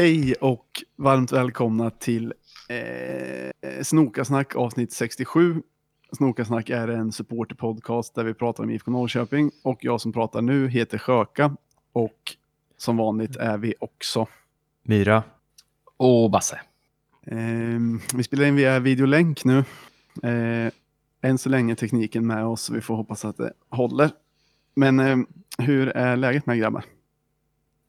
[0.00, 2.34] Hej och varmt välkomna till
[2.68, 5.62] eh, Snokasnack avsnitt 67.
[6.12, 10.68] Snokasnack är en supporterpodcast där vi pratar om IFK Norrköping och jag som pratar nu
[10.68, 11.56] heter Sjöka
[11.92, 12.36] och
[12.76, 14.26] som vanligt är vi också.
[14.82, 15.22] Myra.
[15.96, 16.60] Och Basse.
[17.26, 17.80] Eh,
[18.14, 19.58] vi spelar in via videolänk nu.
[20.22, 20.72] Eh,
[21.22, 24.10] än så länge tekniken med oss så vi får hoppas att det håller.
[24.74, 25.16] Men eh,
[25.58, 26.84] hur är läget med grabbar?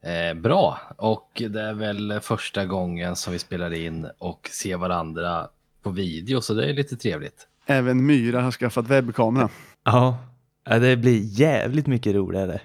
[0.04, 5.48] Eh, bra, och det är väl första gången som vi spelar in och ser varandra
[5.82, 7.48] på video, så det är lite trevligt.
[7.66, 9.50] Även Myra har skaffat webbkamera.
[9.84, 10.18] Ja,
[10.64, 12.62] det blir jävligt mycket roligare.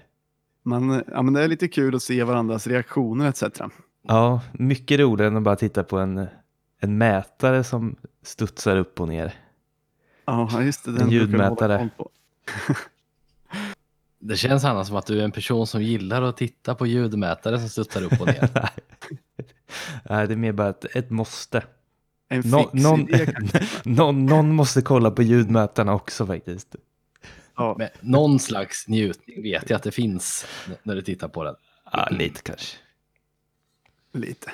[0.63, 3.43] Man, ja, men det är lite kul att se varandras reaktioner etc.
[4.09, 6.27] Ja, mycket roligare än att bara titta på en,
[6.81, 9.35] en mätare som studsar upp och ner.
[10.25, 10.93] Ja, just det.
[10.93, 11.89] Den En ljudmätare.
[14.27, 17.61] Det känns annars som att du är en person som gillar att titta på ljudmätare
[17.61, 18.51] som studsar upp och ner.
[20.11, 21.63] Nej, det är mer bara ett, ett måste.
[22.29, 23.09] En fix Nå, någon,
[23.85, 26.77] någon, någon måste kolla på ljudmätarna också faktiskt.
[27.57, 30.47] Ja, Men någon slags njutning vet jag att det finns
[30.83, 31.55] när du tittar på den.
[31.93, 32.77] Ja, lite kanske.
[34.13, 34.51] lite.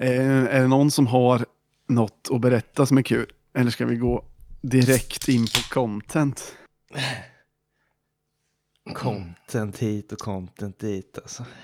[0.00, 1.46] Eh, är det någon som har
[1.88, 3.32] något att berätta som är kul?
[3.54, 4.24] Eller ska vi gå
[4.60, 6.56] direkt in på content?
[8.92, 11.44] Content hit och content dit alltså.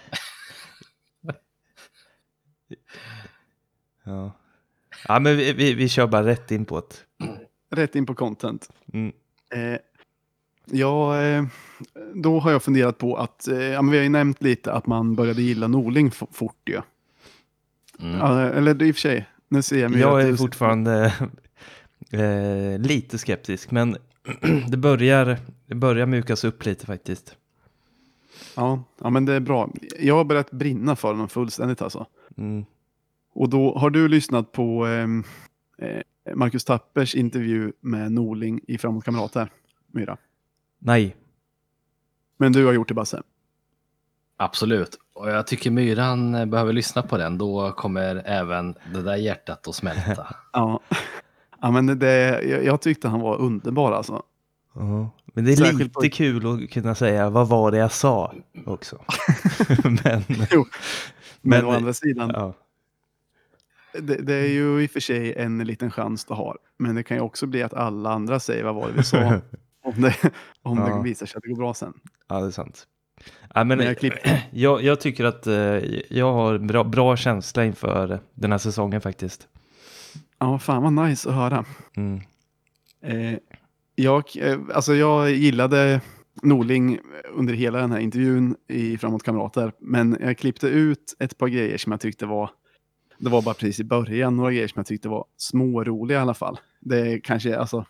[4.05, 4.33] Ja,
[5.09, 7.27] ja men vi, vi, vi kör bara rätt in på det.
[7.71, 8.71] Rätt in på content.
[8.93, 9.13] Mm.
[9.55, 9.79] Eh,
[10.65, 11.45] ja, eh,
[12.15, 14.87] då har jag funderat på att, eh, ja, men vi har ju nämnt lite att
[14.87, 16.81] man började gilla Norling fort ju.
[18.01, 18.19] Mm.
[18.19, 21.15] Ja, eller i och för sig, nu ser jag mig Jag är fortfarande
[22.11, 23.97] eh, lite skeptisk, men
[24.69, 27.37] det börjar, det börjar mjukas upp lite faktiskt.
[28.57, 29.71] Ja, ja, men det är bra.
[29.99, 32.07] Jag har börjat brinna för honom fullständigt alltså.
[32.37, 32.65] Mm.
[33.33, 35.25] Och då har du lyssnat på ehm,
[35.79, 36.03] eh,
[36.35, 39.51] Marcus Tappers intervju med Norling i Framåt Kamrater,
[39.87, 40.17] Myra.
[40.79, 41.17] Nej,
[42.37, 43.23] Men du har gjort det Basse.
[44.37, 47.39] Absolut, och jag tycker Myran eh, behöver lyssna på den.
[47.39, 50.37] Då kommer även det där hjärtat att smälta.
[50.53, 50.81] Ja,
[51.61, 54.23] ja men det, jag, jag tyckte han var underbar alltså.
[54.75, 57.93] Ja, men det är Särskilt lite på- kul att kunna säga vad var det jag
[57.93, 58.35] sa
[58.67, 59.05] också.
[59.85, 60.65] men, Jo,
[61.43, 62.53] Men, Men- å andra sidan, ja.
[63.93, 66.59] det, det är ju i och för sig en liten chans du har.
[66.79, 69.19] Men det kan ju också bli att alla andra säger vad var det vi sa.
[69.85, 70.17] om det,
[70.63, 70.97] om Ja.
[70.97, 71.93] det visar sig att det går bra sen.
[72.29, 72.87] ja, det är sant.
[73.55, 74.13] Ja, men, Men jag
[74.51, 75.55] jag, jag tycker att eh,
[76.17, 79.49] jag har bra, bra känsla inför den här säsongen faktiskt.
[80.41, 81.65] Ja, fan vad nice att höra.
[81.97, 82.21] Mm.
[83.03, 83.39] Eh,
[83.95, 86.01] jag, eh, alltså jag gillade
[86.43, 86.99] Norling
[87.33, 89.73] under hela den här intervjun i Framåt Kamrater.
[89.79, 92.51] Men jag klippte ut ett par grejer som jag tyckte var,
[93.19, 96.35] det var bara precis i början, några grejer som jag tyckte var småroliga i alla
[96.35, 96.61] fall.
[96.81, 97.85] Det är kanske, alltså,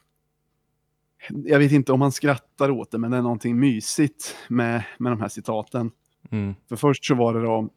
[1.29, 5.13] jag vet inte om man skrattar åt det, men det är någonting mysigt med, med
[5.13, 5.91] de här citaten.
[6.31, 6.55] Mm.
[6.69, 7.69] För först så var det då,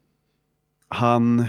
[0.88, 1.44] han,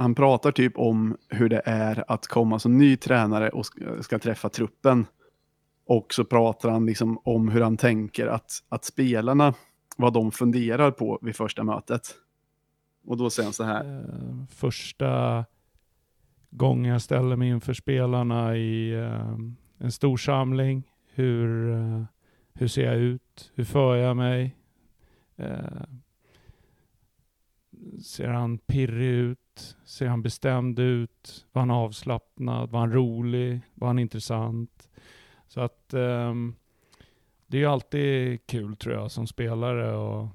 [0.00, 3.66] han pratar typ om hur det är att komma som ny tränare och
[4.00, 5.06] ska, träffa truppen.
[5.86, 9.54] Och så pratar han liksom om hur han tänker att, att spelarna,
[9.96, 12.02] vad de funderar på vid första mötet.
[13.06, 15.44] Och då säger han så här, eh, första
[16.50, 19.38] gången jag ställer mig inför spelarna i eh,
[19.78, 20.90] en stor samling.
[21.14, 22.04] Hur, eh,
[22.54, 23.52] hur ser jag ut?
[23.54, 24.56] Hur för jag mig?
[28.02, 29.39] Ser han pirrig ut?
[29.84, 31.46] Ser han bestämd ut?
[31.52, 32.70] Var han avslappnad?
[32.70, 33.60] Var han rolig?
[33.74, 34.88] Var han intressant?
[35.48, 36.54] Så att ehm,
[37.46, 40.28] det är ju alltid kul tror jag som spelare och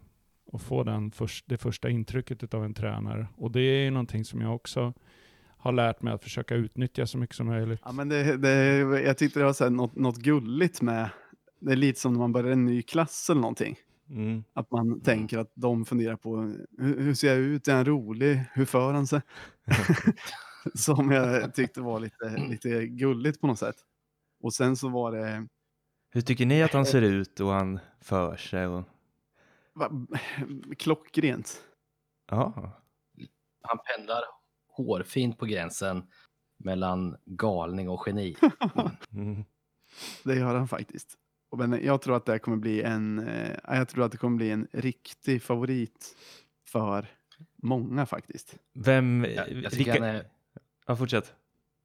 [0.56, 3.28] och få den först, det första intrycket av en tränare.
[3.38, 4.94] Och det är ju någonting som jag också
[5.58, 7.82] har lärt mig att försöka utnyttja så mycket som möjligt.
[7.86, 8.52] ja men det, det,
[9.02, 11.10] jag tyckte det var så här något, något gulligt med,
[11.60, 13.76] det är lite som när man börjar en ny klass eller någonting.
[14.10, 14.44] Mm.
[14.54, 16.38] Att man tänker att de funderar på
[16.78, 19.22] hur, hur ser jag ut, är han rolig, hur för han sig?
[20.74, 23.76] Som jag tyckte var lite, lite gulligt på något sätt.
[24.40, 25.48] Och sen så var det,
[26.10, 28.68] Hur tycker ni att han ser ut och han för sig?
[28.68, 28.84] Och...
[29.74, 29.92] va,
[30.78, 31.62] klockrent.
[32.30, 32.72] Ja.
[33.62, 34.22] Han pendlar
[34.68, 36.04] hårfint på gränsen
[36.58, 38.36] mellan galning och geni.
[39.12, 39.46] Mm.
[40.24, 41.18] Det gör han faktiskt.
[41.56, 44.52] Men jag tror att det kommer bli en, eh, jag tror att det kommer bli
[44.52, 46.16] en riktig favorit
[46.68, 47.08] för
[47.56, 48.56] många faktiskt.
[48.74, 49.26] Vem?
[49.36, 49.92] Jag, jag, tycker vilka...
[49.94, 50.26] han är,
[50.88, 51.34] Ja, fortsätt.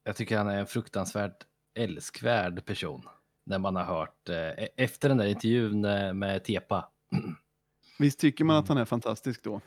[0.05, 1.45] jag tycker han är en fruktansvärt
[1.75, 3.03] älskvärd person.
[3.45, 6.89] När man har hört, eh, e- efter den där intervjun eh, med Tepa.
[7.99, 9.61] Visst tycker man att han är fantastisk då?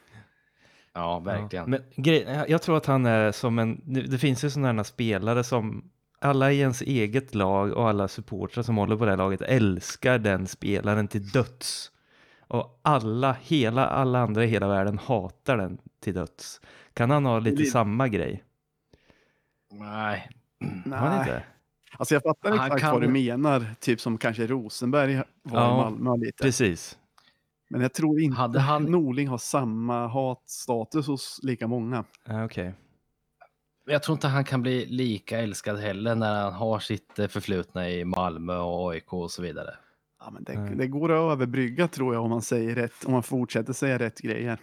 [0.94, 1.64] Ja, verkligen.
[1.64, 1.68] Ja.
[1.96, 4.84] Men grej, jag tror att han är som en, det, det finns ju sådana här
[4.84, 5.92] spelare som
[6.24, 10.20] alla i ens eget lag och alla supportrar som håller på det här laget älskar
[10.20, 11.92] den spelaren till döds.
[12.48, 16.62] Och alla, hela, alla andra i hela världen hatar den till döds.
[16.94, 18.44] Kan han ha lite Det- samma grej?
[19.72, 20.30] Nej.
[20.86, 21.20] Har han Nej.
[21.20, 21.44] inte?
[21.98, 23.66] Alltså jag fattar Han exakt kan- vad du menar.
[23.80, 26.44] Typ som kanske Rosenberg var Ja, i Malmö lite.
[26.44, 26.98] Precis.
[27.70, 32.04] Men jag tror inte Hade han- Norling har samma hatstatus hos lika många.
[32.26, 32.64] Ja, Okej.
[32.64, 32.74] Men
[33.86, 37.90] Jag tror inte han kan bli lika älskad heller när han har sitt eh, förflutna
[37.90, 39.76] i Malmö och AIK och så vidare.
[40.20, 40.76] Ja, men det, Nej.
[40.76, 43.06] det går att överbrygga tror jag om man säger rätt.
[43.06, 44.60] Om man fortsätter säga rätt grejer.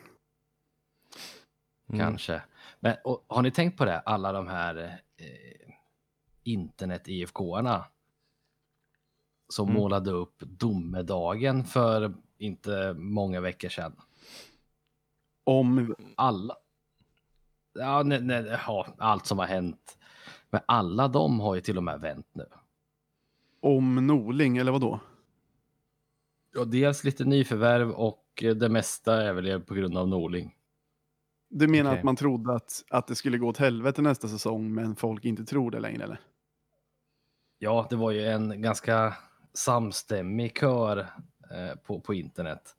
[1.89, 2.01] Mm.
[2.01, 2.43] Kanske.
[2.81, 3.99] Men och, har ni tänkt på det?
[4.01, 4.77] Alla de här
[5.17, 5.75] eh,
[6.43, 7.85] internet-IFK-arna
[9.49, 9.81] som Mm.
[9.81, 13.97] målade upp domedagen för inte många veckor sedan.
[15.45, 16.57] Om, Alla.
[17.73, 19.99] Ja, nej, nej, ja, allt som har hänt.
[20.51, 22.47] Men alla de har ju till och med vänt nu.
[23.61, 25.01] om Norling, eller vad då?
[26.59, 30.57] Och dels lite nyförvärv och det mesta är väl på grund av Norling.
[31.49, 31.99] Du menar Okej.
[31.99, 35.45] att man trodde att, att det skulle gå åt helvete nästa säsong, men folk inte
[35.45, 36.21] tror det längre, eller?
[37.59, 39.17] Ja, det var ju en ganska
[39.53, 40.99] samstämmig kör
[41.51, 42.77] eh, på, på internet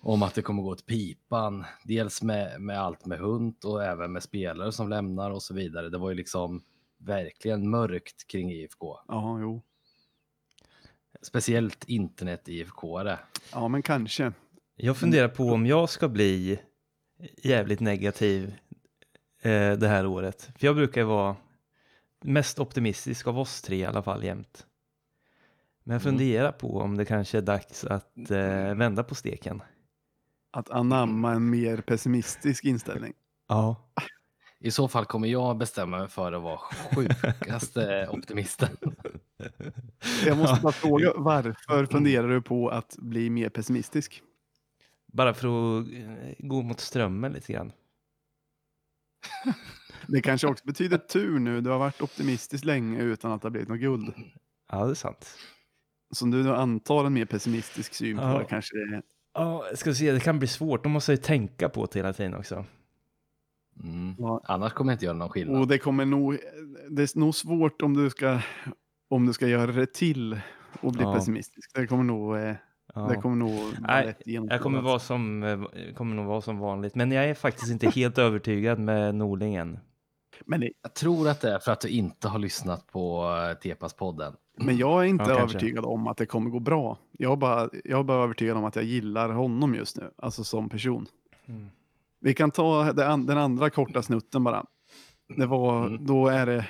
[0.00, 1.64] om att det kommer gå åt pipan.
[1.84, 5.88] Dels med, med allt med hund och även med spelare som lämnar och så vidare.
[5.88, 6.62] Det var ju liksom
[6.98, 8.96] verkligen mörkt kring IFK.
[9.08, 9.62] Ja, jo.
[11.22, 13.18] Speciellt internet-IFK-are.
[13.52, 14.32] Ja, men kanske.
[14.76, 16.58] Jag funderar på om jag ska bli
[17.42, 18.54] jävligt negativ
[19.42, 20.50] eh, det här året.
[20.58, 21.36] För jag brukar vara
[22.24, 24.66] mest optimistisk av oss tre i alla fall jämt.
[25.84, 26.12] Men jag Mm.
[26.18, 29.62] funderar på om det kanske är dags att eh, vända på steken.
[30.50, 33.12] Att anamma en mer pessimistisk inställning.
[33.48, 33.90] Ja.
[34.60, 36.58] I så fall kommer jag bestämma mig för att vara
[36.94, 38.68] sjukaste optimisten.
[40.26, 44.22] Jag måste bara fråga, varför funderar du på att bli mer pessimistisk?
[45.06, 45.48] Bara för
[45.80, 47.72] att eh, gå mot strömmen lite grann.
[50.06, 51.60] Det kanske också betyder tur nu.
[51.60, 54.14] Du har varit optimistisk länge utan att det har blivit något guld.
[54.70, 55.38] Ja, det är sant.
[56.14, 58.38] Så om du nu antar en mer pessimistisk syn på Ja.
[58.38, 59.02] det kanske.
[59.38, 60.82] Ja, ska se, det kan bli svårt.
[60.82, 62.64] De måste ju tänka på det hela tiden också.
[63.84, 64.14] Mm.
[64.18, 64.40] Ja.
[64.44, 65.60] Annars kommer jag inte göra någon skillnad.
[65.60, 66.38] Och det kommer nog...
[66.90, 68.40] Det är nog svårt om du ska,
[69.10, 70.40] om du ska göra det till
[70.80, 71.14] och bli Ja.
[71.14, 71.70] pessimistisk.
[71.74, 72.36] Det kommer nog...
[72.36, 72.54] eh,
[72.94, 73.00] Ja.
[73.00, 74.14] Det kommer nog vara Nej.
[74.24, 75.60] Jag kommer, vara som, eh,
[75.94, 76.94] kommer nog vara som vanligt.
[76.94, 79.78] Men jag är faktiskt inte helt övertygad med Norlingen.
[80.46, 83.58] Men, det, Jag tror att det är för att du inte har lyssnat på eh,
[83.68, 84.36] Tepas-podden.
[84.56, 86.98] men jag är inte Ja, övertygad om att det kommer gå bra.
[87.12, 90.10] Jag är, bara, jag är bara övertygad om att jag gillar honom just nu.
[90.16, 91.06] Alltså som person.
[91.46, 91.66] Mm.
[92.20, 94.64] Vi kan ta den andra korta snutten bara.
[95.36, 96.06] Det var, Mm.
[96.06, 96.66] då är det,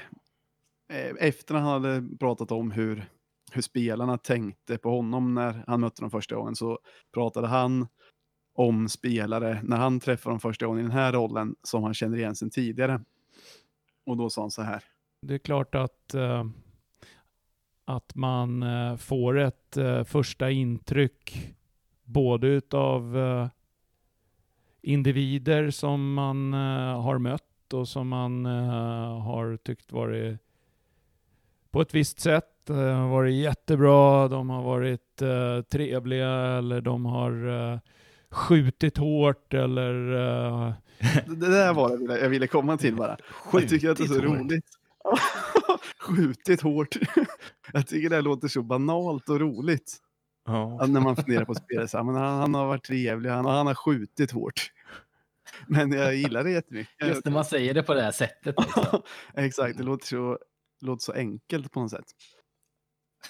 [0.93, 3.09] eh, efter han hade pratat om hur,
[3.53, 6.79] hur spelarna tänkte på honom när han mötte dem första gången så
[7.15, 7.87] pratade han
[8.55, 12.19] om spelare när han träffade dem första gången i den här rollen som han känner
[12.19, 13.01] igen sedan tidigare.
[14.09, 14.85] Och då sa han så här.
[15.23, 16.45] Det är klart att, eh,
[17.85, 21.55] att man eh, får ett eh, första intryck
[22.05, 23.17] både utav
[24.83, 30.39] individer som man har mött och som man har tyckt varit
[31.71, 35.17] på ett visst sätt, eh, varit jättebra, de har varit
[35.71, 37.81] trevliga eller de har
[38.31, 40.73] skjutit hårt eller eh,
[41.27, 43.17] Det det där var det jag ville- jag ville komma till bara.
[43.53, 44.39] jag tycker att det är så Skjutit hårt.
[44.41, 44.65] roligt.
[46.01, 46.97] Skjutit hårt.
[47.73, 49.97] jag tycker det låter så banalt och roligt.
[50.47, 50.87] Ja.
[50.87, 53.67] När man funderar på spelet, så här, men han, han har varit trevlig, han, han
[53.67, 54.73] har skjutit hårt.
[55.67, 57.09] Men jag gillar det jättemycket.
[57.09, 58.55] Just när man säger det på det här sättet.
[58.59, 59.03] Liksom.
[59.35, 60.39] Exakt, det låter så,
[60.81, 62.05] låter så enkelt på något sätt.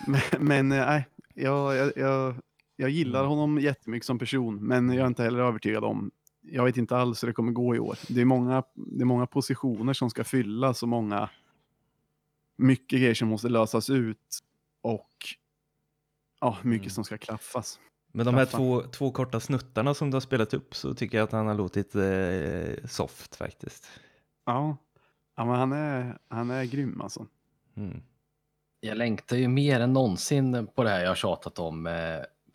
[0.06, 2.34] Men, men eh, nej, jag, jag, jag,
[2.80, 6.10] jag gillar honom jättemycket som person, men jag är inte heller övertygad om,
[6.42, 7.98] jag vet inte alls hur det kommer gå i år.
[8.08, 11.30] Det är många, det är många positioner som ska fyllas och många,
[12.56, 14.38] mycket grejer som måste lösas ut
[14.82, 15.10] och
[16.40, 16.90] ja, mycket Mm.
[16.90, 17.80] som ska klaffas.
[18.12, 18.58] Men de här Klaffa.
[18.58, 21.54] två, två korta snuttarna som du har spelat upp så tycker jag att han har
[21.54, 23.86] låtit eh, soft faktiskt.
[24.46, 24.76] Ja,
[25.36, 27.26] ja men han är, han är grym alltså.
[27.76, 28.02] Mm.
[28.80, 31.92] Jag längtar ju mer än någonsin på det här jag har tjatat om eh,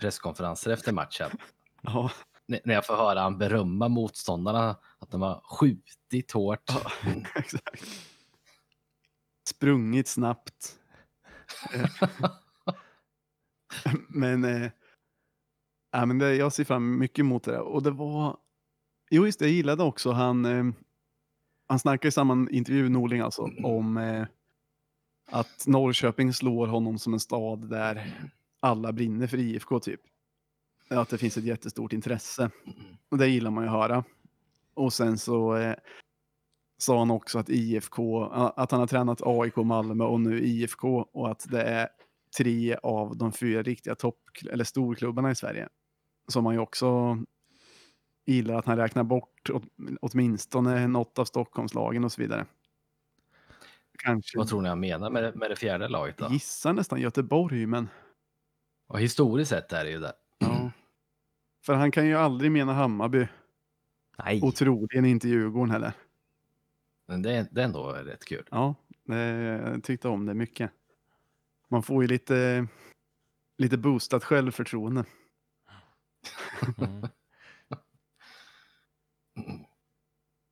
[0.04, 1.30] presskonferenser efter matchen.
[1.86, 2.12] Ja,
[2.52, 6.64] N- när jag får höra han berömma motståndarna att de har skjutit hårt.
[6.68, 6.92] Ja.
[7.36, 7.84] exakt.
[9.50, 10.80] Sprungit snabbt.
[14.10, 14.72] Men, eh,
[15.92, 17.62] ja, men det, jag ser fram mycket emot det där.
[17.62, 18.38] Och det var,
[19.12, 19.46] Jo, just det.
[19.46, 20.46] Jag gillade också han.
[20.46, 20.66] Eh,
[21.68, 24.26] han snackar i samma intervju, Norling alltså, om eh,
[25.32, 28.14] att Norrköping slår honom som en stad där
[28.64, 30.02] alla brinner för IFK typ.
[30.90, 32.50] Att det finns ett jättestort intresse.
[33.10, 34.04] Och det gillar man ju att höra.
[34.74, 35.76] Och sen så eh,
[36.78, 41.32] sa han också att IFK, att han har tränat AIK, Malmö och nu IFK och
[41.32, 41.90] att det är
[42.38, 44.20] tre av de fyra riktiga topp
[44.52, 45.70] eller storklubbarna i Sverige.
[46.28, 47.18] Som man ju också
[48.26, 49.64] gillar att han räknar bort åt,
[50.02, 52.46] åtminstone något av Stockholmslagen och så vidare.
[54.04, 56.28] Kanske Vad tror ni han menar med, det- med det fjärde laget då?
[56.32, 57.90] gissar nästan Göteborg, men
[58.94, 60.14] Och historiskt sett är det ju det.
[60.38, 60.72] ja.
[61.66, 63.28] För han kan ju aldrig mena Hammarby
[64.18, 64.42] Nej.
[64.42, 65.94] och troligen inte Djurgården heller.
[67.08, 68.48] Men det det är ändå rätt kul.
[68.52, 70.72] Ja, jag tyckte om det mycket.
[71.70, 72.68] Man får ju lite,
[73.58, 75.06] lite boostat självförtroende.
[76.78, 77.08] Mm.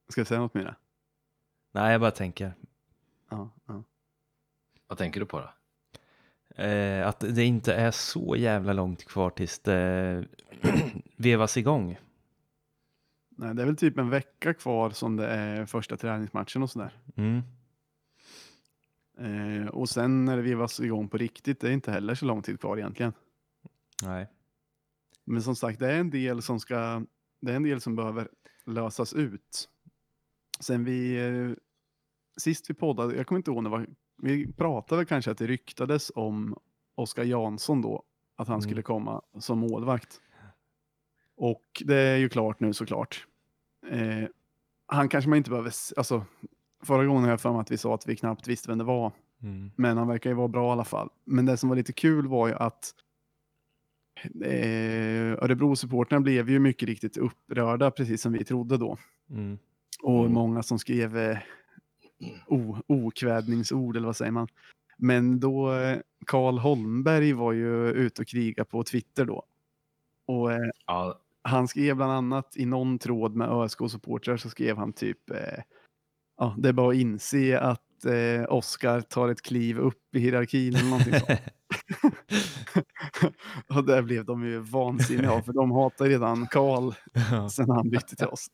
[0.10, 0.76] Ska jag säga något mer?
[1.72, 2.54] Nej, jag bara tänker.
[3.30, 3.84] Ja, ja.
[4.88, 5.50] Vad tänker du på då?
[6.56, 10.26] Eh, att det inte är så jävla långt kvar tills det
[11.18, 11.98] vevas igång.
[13.38, 16.94] Nej, det är väl typ en vecka kvar som det är första träningsmatchen och sådär.
[17.16, 17.42] Mm.
[19.18, 22.42] Eh, och sen när det vevas igång på riktigt, det är inte heller så lång
[22.42, 23.14] tid kvar egentligen.
[24.04, 24.28] Nej.
[25.26, 27.06] Men som sagt, det är en del som ska,
[27.42, 28.28] det är en del som behöver
[28.66, 29.70] lösas ut.
[30.60, 31.52] Sen vi, eh,
[32.38, 33.88] sist vi poddade, jag kommer inte ihåg när det var,
[34.22, 36.56] vi pratade väl kanske att det ryktades om
[36.96, 38.04] Oskar Jansson då,
[38.36, 38.62] att han Mm.
[38.62, 40.22] skulle komma som målvakt.
[41.38, 43.28] Och det är ju klart nu såklart.
[43.90, 44.24] Eh,
[44.86, 46.26] han kanske man inte behöver, alltså
[46.84, 48.84] förra gången har jag för mig att vi sa att vi knappt visste vem det
[48.84, 49.12] var.
[49.44, 49.72] Mm.
[49.76, 51.10] Men han verkar ju vara bra i alla fall.
[51.26, 52.94] Men det som var lite kul var ju att
[54.46, 58.98] eh, Örebro-supportrarna blev ju mycket riktigt upprörda, precis som vi trodde då.
[59.30, 59.58] Mm.
[60.04, 60.34] Och Mm.
[60.34, 61.38] många som skrev eh,
[62.88, 64.48] okvädningsord, eller vad säger man.
[64.98, 69.44] Men då, eh, Karl Holmberg var ju ute och kriga på Twitter då.
[70.28, 74.94] Och eh, Ja, han skrev bland annat i någon tråd med ÖSK-supportrar så skrev han
[74.94, 75.64] typ eh,
[76.38, 80.76] ja, det är bara att inse att eh, Oskar tar ett kliv upp i hierarkin
[80.76, 81.40] eller någonting sånt.
[83.68, 86.94] och där blev de ju vansinniga för de hatar redan Karl
[87.32, 87.50] Ja.
[87.50, 88.50] sen han bytte till oss.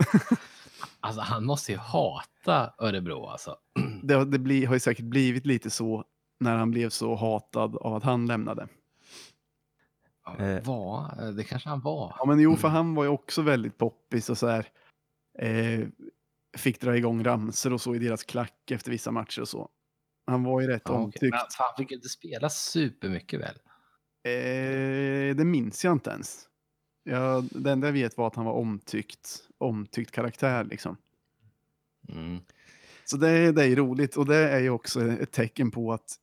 [1.00, 3.58] Alltså han måste ju hata Örebro alltså.
[4.04, 6.04] det det bli, har ju säkert blivit lite så
[6.40, 8.68] när han blev så hatad av att han lämnade.
[10.26, 10.64] Ja, Eh.
[10.64, 12.16] Var, det kanske han var.
[12.20, 14.68] Ja men jo, för han var ju också väldigt poppis och så här.
[15.40, 15.88] Eh,
[16.58, 19.70] fick dra igång ramser och så i deras klack efter vissa matcher och så.
[20.28, 21.04] Han var ju rätt Ja, okej.
[21.04, 21.22] omtyckt.
[21.22, 23.56] Men han fick inte spela supermycket väl?
[24.24, 26.44] Eh, det minns jag inte ens.
[27.04, 30.98] Jag, det enda jag vet var att han var omtyckt, omtyckt karaktär liksom.
[32.10, 32.40] Mm.
[33.06, 36.20] Så det, det är ju roligt och det är ju också ett tecken på att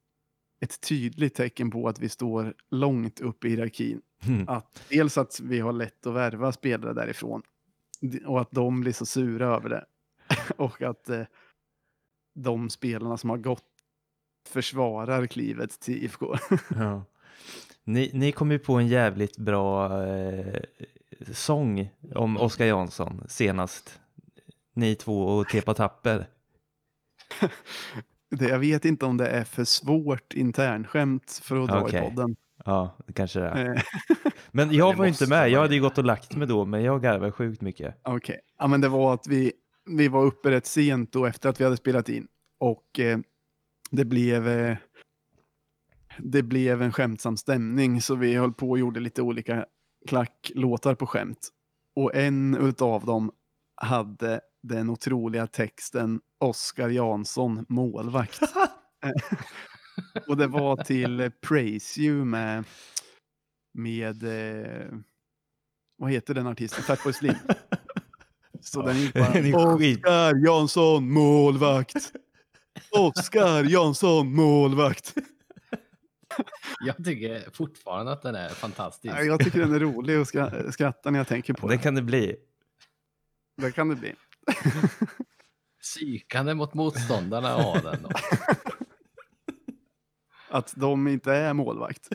[0.60, 4.00] ett tydligt tecken på att vi står långt upp i hierarkin.
[4.26, 4.48] Mm.
[4.48, 7.42] Att dels att vi har lätt att värva spelare därifrån
[8.26, 9.84] och att de blir så sura över det.
[10.56, 11.22] och att eh,
[12.34, 13.64] de spelarna som har gått
[14.48, 16.36] försvarar klivet till IFK.
[16.68, 17.04] Ja.
[17.84, 20.62] Ni, ni kom ju på en jävligt bra eh,
[21.32, 24.00] sång om Oskar Jansson senast.
[24.74, 26.26] Ni två och Tepa Tapper.
[28.30, 32.00] det, jag vet inte om det är för svårt internskämt för att dra Okej.
[32.00, 32.36] i podden.
[32.64, 33.74] Ja, det kanske det är.
[33.74, 33.82] Eh,
[34.50, 35.50] Men jag var inte med.
[35.50, 38.00] Jag hade ju gått och lagt mig då, men jag garvade sjukt mycket.
[38.02, 39.52] Okej, ja, men det var att vi,
[39.90, 42.26] vi var uppe rätt sent då efter att vi hade spelat in.
[42.58, 43.18] Och eh,
[43.90, 44.76] det blev eh,
[46.18, 49.66] det blev en skämtsam stämning så vi höll på och gjorde lite olika
[50.08, 51.48] klacklåtar på skämt.
[51.96, 53.32] Och en utav dem
[53.76, 58.40] hade den otroliga texten Oskar Jansson, målvakt.
[59.04, 59.38] Eh,
[60.28, 62.64] och det var till Praise You med,
[63.74, 64.86] med eh,
[65.98, 66.84] vad heter den artisten?
[66.84, 67.34] Fatboy Slim.
[68.60, 69.74] Så den gick bara.
[69.74, 72.12] Oskar Jansson, målvakt.
[72.90, 75.14] Oskar Jansson, målvakt.
[76.80, 79.14] Jag tycker fortfarande att den är fantastisk.
[79.14, 81.82] Ja, Jag tycker den är rolig och skra- skrattar när jag tänker på Det den.
[81.82, 82.36] kan det bli.
[83.56, 84.14] Det kan det bli.
[85.82, 88.02] Psykande mot motståndarna av den.
[88.02, 88.08] Då.
[90.50, 92.08] Att de inte är målvakt.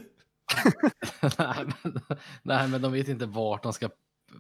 [1.38, 2.00] nej, men,
[2.44, 3.90] nej, men de vet inte vart de ska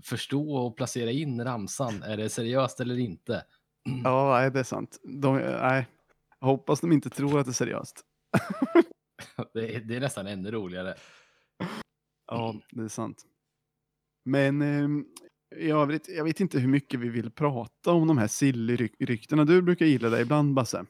[0.03, 2.03] förstå och placera in ramsan.
[2.03, 3.43] Är det seriöst eller inte?
[4.03, 4.99] Ja, nej, det är sant.
[5.03, 5.87] De, nej.
[6.39, 8.01] Jag hoppas de inte tror att det är seriöst.
[9.53, 10.95] Det är, det är nästan ännu roligare.
[12.27, 13.25] Ja, det är sant.
[14.25, 15.05] Men eh,
[15.67, 19.45] jag, vet, jag vet inte hur mycket vi vill prata om de här Silly-ryktena.
[19.45, 20.85] Du brukar gilla det ibland, Basse.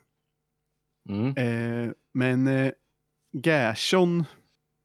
[1.10, 1.38] Mm.
[1.38, 2.72] Eh, men eh,
[3.44, 4.24] Gerson,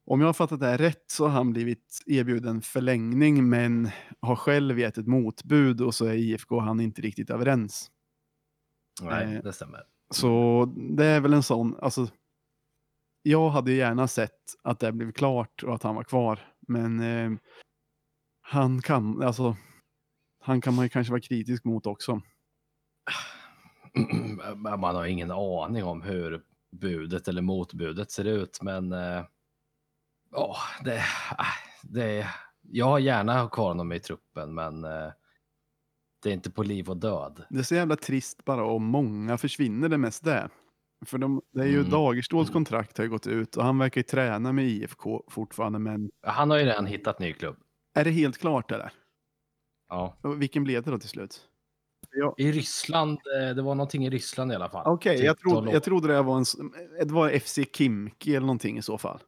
[0.06, 3.90] om jag har fattat det här rätt så har han blivit erbjuden förlängning men
[4.21, 7.90] har själv gett ett motbud och så är IFK och han inte riktigt överens.
[9.02, 9.83] Nej, Eh, det stämmer.
[10.11, 10.64] Så
[10.97, 12.09] det är väl en sån, alltså.
[13.26, 16.38] Jag hade gärna sett att det blev klart och att han var kvar.
[16.69, 17.38] Men eh,
[18.40, 19.57] han kan, alltså.
[20.40, 22.21] Han kan man ju kanske vara kritisk mot också.
[24.57, 29.25] Man har ingen aning om hur budet eller motbudet ser ut, men eh,
[30.31, 31.47] ja, det, äh,
[31.83, 32.28] det,
[32.62, 35.12] jag har gärna kvar honom i truppen, men eh,
[36.23, 37.45] det är inte på liv och död.
[37.50, 40.49] Det är så jävla trist bara om många försvinner det mest det.
[41.06, 41.90] För de, det är ju Mm.
[41.90, 45.78] Dagerståls kontrakt har ju gått ut och han verkar ju träna med IFK fortfarande.
[45.78, 47.56] Men Han har ju redan hittat ny klubb.
[47.94, 48.92] är det helt klart eller?
[49.88, 50.16] Ja.
[50.23, 51.49] Och Vilken blev det då till slut?
[52.11, 52.34] Ja.
[52.38, 54.87] I Ryssland, eh, det var någonting i Ryssland i alla fall.
[54.87, 56.56] Okej, Typ jag, trodde, 12 jag trodde det var en, s-
[56.99, 59.20] det var FC Kimki eller någonting i så fall.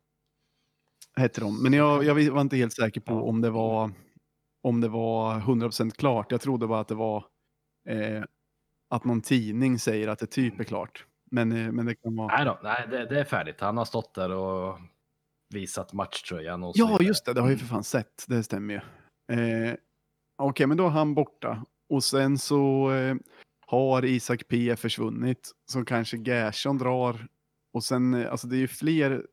[1.16, 1.62] Hette de.
[1.62, 3.20] Men jag, jag var inte helt säker på Ja.
[3.22, 3.90] om det var
[4.62, 6.32] om det var 100% klart.
[6.32, 7.24] Jag trodde bara att det var
[7.88, 8.22] eh,
[8.90, 11.06] att någon tidning säger att det typ är klart.
[11.30, 12.36] Men, eh, men det kan vara...
[12.36, 13.60] Nej då, nej, det, det är färdigt.
[13.60, 14.78] Han har stått där och
[15.54, 16.64] visat matchtröjan.
[16.64, 17.32] Och Ja, just det.
[17.34, 18.24] Det har jag ju för fan sett.
[18.28, 18.80] Det stämmer ju.
[19.68, 19.74] Eh,
[20.38, 21.64] Okej, men då är han borta.
[21.88, 23.16] Och sen så eh,
[23.66, 25.52] har Isak P försvunnit.
[25.66, 27.26] Så kanske Gerson drar.
[27.72, 29.26] Och sen, eh, alltså det är ju fler.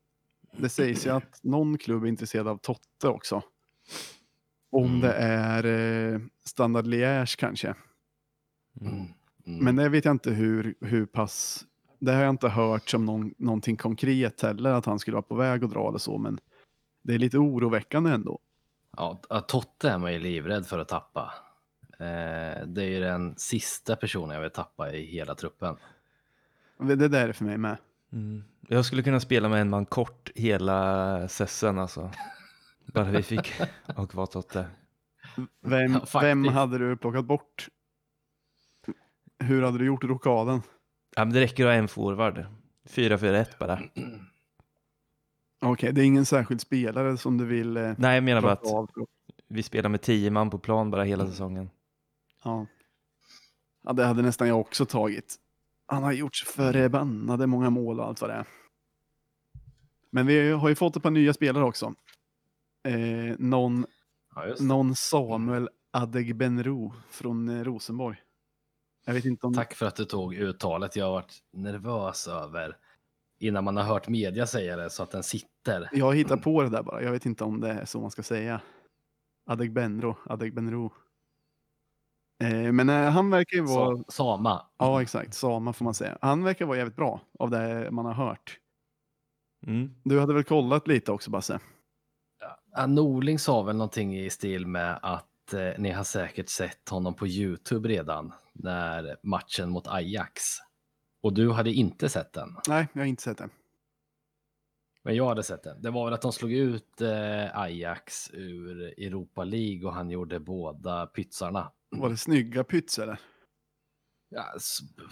[0.57, 3.41] Det sägs ju att någon klubb är intresserad av Totte också.
[4.71, 4.99] Om Mm.
[5.01, 5.65] det är
[6.13, 7.75] eh, Standard Liège kanske.
[8.82, 8.93] Mm.
[9.45, 9.63] Mm.
[9.65, 11.65] Men det vet jag inte hur, hur pass.
[12.03, 14.69] Det har jag inte hört som någon, någonting konkret heller.
[14.69, 16.17] Att han skulle vara på väg att dra eller så.
[16.17, 16.39] Men
[17.01, 18.39] det är lite oroväckande ändå.
[18.97, 19.15] Ja,
[19.47, 21.33] Totte är man ju livrädd för att tappa.
[21.99, 25.75] Eh, det är ju den sista personen jag vill tappa i hela truppen.
[26.77, 27.77] Det det där är för mig med.
[28.13, 28.43] Mm.
[28.67, 32.11] Jag skulle kunna spela med en man kort hela sessen alltså.
[32.93, 33.53] Bara vi fick
[33.95, 34.65] ha kvar Totte.
[35.61, 37.67] Vem, Ja, vem hade du plockat bort?
[39.39, 40.61] Hur hade du gjort rockaden?
[41.15, 42.45] Ja, men det räcker att ha en forward.
[42.89, 43.80] 4-4-1 bara.
[45.62, 48.67] Okej, det är ingen särskild spelare som du vill eh, Nej, jag menar bara att
[48.67, 48.89] av.
[49.47, 51.69] vi spelar med 10 man på plan bara hela säsongen.
[52.43, 52.67] Ja.
[53.84, 55.36] ja, det hade nästan jag också tagit.
[55.86, 58.45] Han har gjort så förbannade många mål och allt vad det är.
[60.12, 61.93] Men vi har ju fått ett par nya spelare också.
[62.88, 63.86] Eh, någon,
[64.36, 68.17] Ja, någon Samuel Adegbenro från eh, Rosenborg.
[69.05, 69.53] Jag vet inte om...
[69.53, 70.95] Tack för att du tog uttalet.
[70.95, 72.77] Jag har varit nervös över
[73.39, 75.89] innan man har hört media säga det så att den sitter.
[75.91, 77.01] Jag har hittat på det där bara.
[77.03, 78.61] Jag vet inte om det är så man ska säga.
[79.45, 80.93] Adegbenro, Adegbenro.
[82.43, 83.97] Eh, men eh, han verkar ju vara...
[83.97, 84.67] Sa- Sama.
[84.77, 85.33] Ja, exakt.
[85.33, 86.17] Sama får man säga.
[86.21, 88.59] Han verkar vara jävligt bra av det man har hört.
[89.67, 89.95] Mm.
[90.03, 91.59] Du hade väl kollat lite också, Basse?
[92.71, 97.13] Ja, Norling sa väl någonting i stil med att eh, ni har säkert sett honom
[97.13, 100.43] på Youtube redan när matchen mot Ajax.
[101.21, 102.49] Och du hade inte sett den.
[102.67, 103.49] Nej, jag har inte sett det.
[105.03, 105.82] Men jag hade sett den.
[105.82, 110.39] Det var väl att de slog ut eh, Ajax ur Europa League och han gjorde
[110.39, 111.71] båda pytsarna.
[111.89, 113.19] Var det snygga pyts eller?
[114.29, 114.45] Ja,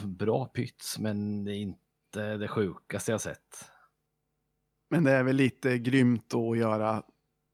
[0.03, 3.71] bra pyts, men det är inte det sjukaste jag sett.
[4.89, 7.03] Men det är väl lite grymt att göra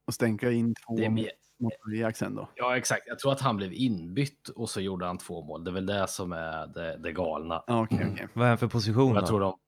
[0.05, 2.49] och stänka in två Det är mer, mot Ajax ändå.
[2.55, 3.03] ja, exakt.
[3.07, 5.63] Jag tror att han blev inbytt och så gjorde han två mål.
[5.63, 7.63] Det är väl det som är det, det galna.
[7.67, 8.27] Ja, okej, okej.
[8.33, 9.27] Vad är han för position Jag då?
[9.27, 9.59] tror de...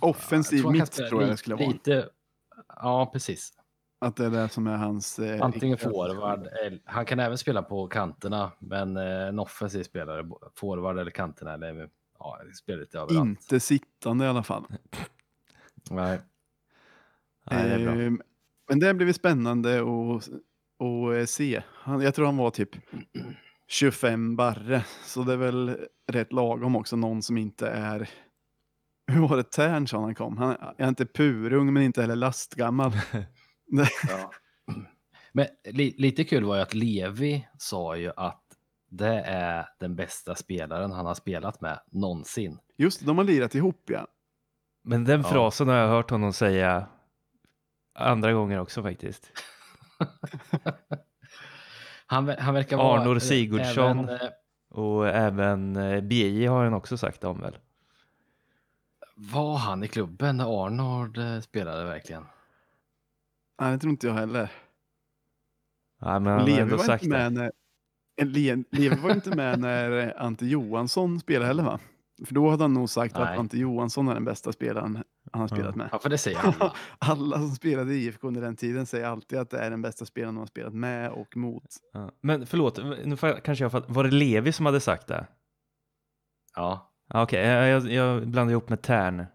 [0.00, 1.68] Offensiv jag kan mitt tror jag det skulle vara.
[1.68, 2.08] Lite,
[2.68, 3.52] ja, precis.
[3.98, 5.18] Att det är det som är hans...
[5.18, 6.46] Eh, Antingen forward.
[6.46, 11.54] eller- Han kan även spela på kanterna, men eh, en offensiv spelare, forward eller kanterna,
[11.54, 13.28] eller ja, spelar lite överallt.
[13.28, 14.64] Inte sittande i alla fall.
[15.90, 16.20] Nej.
[17.50, 17.92] Nej, det är bra.
[18.02, 18.22] Ehm,
[18.68, 20.28] Men det blir spännande att,
[20.84, 21.62] eh, se.
[21.68, 22.70] Han, jag tror han var typ
[23.68, 24.84] 25 barre.
[25.04, 25.76] Så det är väl
[26.12, 26.96] rätt lagom också.
[26.96, 28.10] Någon som inte är...
[29.06, 30.36] Hur var det Tern sa han kom?
[30.36, 32.92] Han är inte purung men inte heller lastgammal.
[34.08, 34.30] Ja.
[35.32, 38.42] Men li, lite kul var ju att Levi sa ju att
[38.90, 42.58] det är den bästa spelaren han har spelat med någonsin.
[42.76, 44.06] Just de har lirat ihop ja.
[44.84, 45.28] Men den Ja.
[45.28, 46.86] frasen har jag hört honom säga
[47.94, 49.32] andra gånger också faktiskt.
[52.06, 53.00] Han, han verkar vara...
[53.00, 54.08] Arnor Sigurdsson.
[54.08, 54.18] även,
[54.70, 55.74] Och även
[56.08, 57.58] BJ har han också sagt om väl?
[59.16, 62.24] Var han i klubben när Arnold eh, spelade verkligen?
[63.60, 64.52] Nej, det tror inte jag heller.
[66.00, 67.30] Ja, men han har Levi ändå var, sagt inte det.
[67.30, 67.52] med
[68.16, 71.80] när, Le- Levi var inte med när Ante Johansson spelade heller va?
[72.26, 73.38] För då hade han nog sagt att Nej.
[73.38, 75.88] Ante Johansson är den bästa spelaren han har spelat med.
[75.92, 76.74] Ja, för det säger alla.
[76.98, 80.04] Alla som spelade i IFK under den tiden säger alltid att det är den bästa
[80.06, 81.64] spelaren de har spelat med och mot.
[81.92, 82.10] Ja.
[82.20, 85.26] Men förlåt, nu får jag, kanske jag fatt, var det Levi som hade sagt det?
[86.56, 86.88] Ja.
[87.08, 89.26] Ja, Okej, jag, jag, jag blandar ihop med Tern.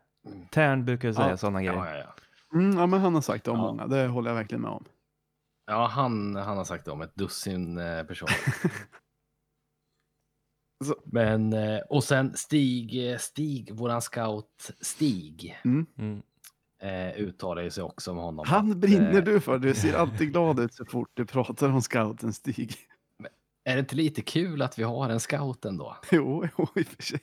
[0.52, 1.76] Tern brukar säga Ja, sådana grejer.
[1.86, 2.60] Ja, ja, ja.
[2.60, 3.64] Mm, ja, men han har sagt det om Ja.
[3.64, 4.86] många, det håller jag verkligen med om.
[5.68, 8.36] ja han, han har sagt det om ett dussin eh, personer.
[10.86, 16.22] Så- Men, eh, och sen Stig, eh, Stig, våran scout Stig, Mm.
[16.82, 18.46] eh, uttalar ju sig också om honom.
[18.48, 21.70] Han att, brinner eh, du för, du ser alltid glad ut så fort du pratar
[21.70, 22.76] om scouten Stig.
[23.64, 25.98] Är det inte lite kul att vi har en scout ändå?
[26.12, 27.20] Jo, jo i och för sig.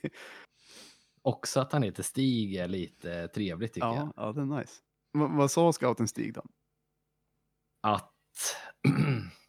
[1.21, 3.95] Också att han heter Stig är lite trevligt tycker jag.
[3.95, 4.73] Ja, ja, det är nice.
[5.13, 6.43] Va, vad sa scouten Stig då?
[7.81, 8.11] Att,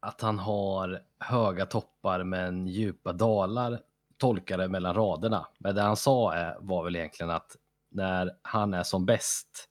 [0.00, 3.80] att han har höga toppar men djupa dalar
[4.16, 5.48] tolkade mellan raderna.
[5.58, 7.56] Men det han sa är, var väl egentligen att
[7.90, 9.68] när han är som bäst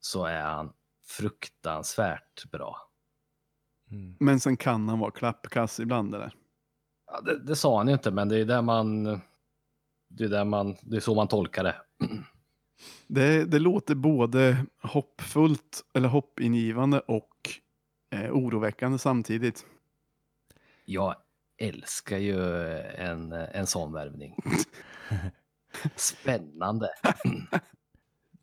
[0.00, 0.72] så är han
[1.06, 2.76] fruktansvärt bra.
[3.90, 4.16] Mm.
[4.20, 6.34] Men sen kan han vara klappkass ibland eller?
[7.06, 9.04] Ja, det, det sa han ju inte, men det är där man...
[10.12, 11.76] Det är, där man, det är så man tolkar det.
[13.06, 17.34] Det, det låter både hoppfullt eller hoppingivande och
[18.10, 19.66] eh, oroväckande samtidigt.
[20.84, 21.14] Jag
[21.58, 24.36] älskar ju en, en sån värvning.
[25.96, 26.88] Spännande.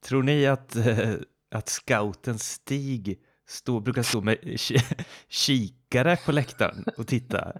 [0.02, 1.14] Tror ni att, eh,
[1.52, 7.54] att scouten Stig stå, brukar stå med ki- kikare på läktaren och titta?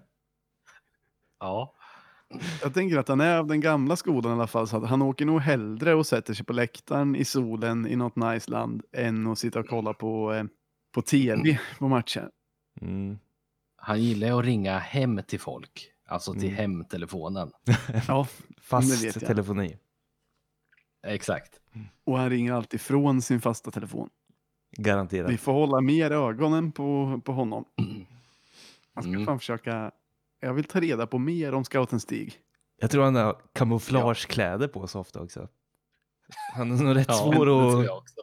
[1.40, 1.74] Ja.
[2.62, 5.02] Jag tänker att han är av den gamla skolan i alla fall, så att han
[5.02, 9.28] åker nog hellre och sätter sig på läktaren i solen i något nice land än
[9.28, 10.44] att sitta och kolla på, eh,
[10.98, 12.30] på tv på matchen.
[12.82, 13.20] Mm.
[13.76, 15.92] Han gillar ju att ringa hem till folk.
[16.08, 16.56] Alltså till Mm.
[16.56, 17.52] hemtelefonen.
[18.08, 18.28] Ja,
[18.62, 19.78] Fast telefoni.
[21.08, 21.60] Exakt.
[22.04, 24.10] och han ringer alltid från sin fasta telefon.
[24.78, 25.32] Garanterat.
[25.32, 27.66] Vi får hålla mer ögonen på, på honom.
[28.94, 29.26] Jag ska Mm.
[29.26, 29.92] fan försöka,
[30.40, 32.34] jag vill ta reda på mer om scouten Stig.
[32.80, 35.48] Jag tror han har kamouflagekläder på sig ofta också.
[36.56, 38.16] Han är nog rätt Ja, svår det tror att jag också.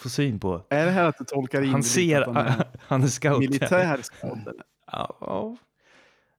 [0.00, 0.66] Få syn på.
[0.70, 3.38] Är det här att du tolkar in Han ser, att han är han är scout.
[3.38, 4.38] militär scout?
[4.92, 5.56] Ja, ja.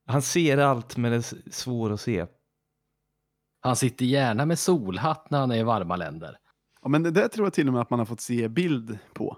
[0.06, 2.26] Han ser allt men det är svårt att se.
[3.62, 6.38] Han sitter gärna med solhatt när han är i varma länder.
[6.82, 8.98] Ja, men det där tror jag till och med att man har fått se bild
[9.14, 9.38] på.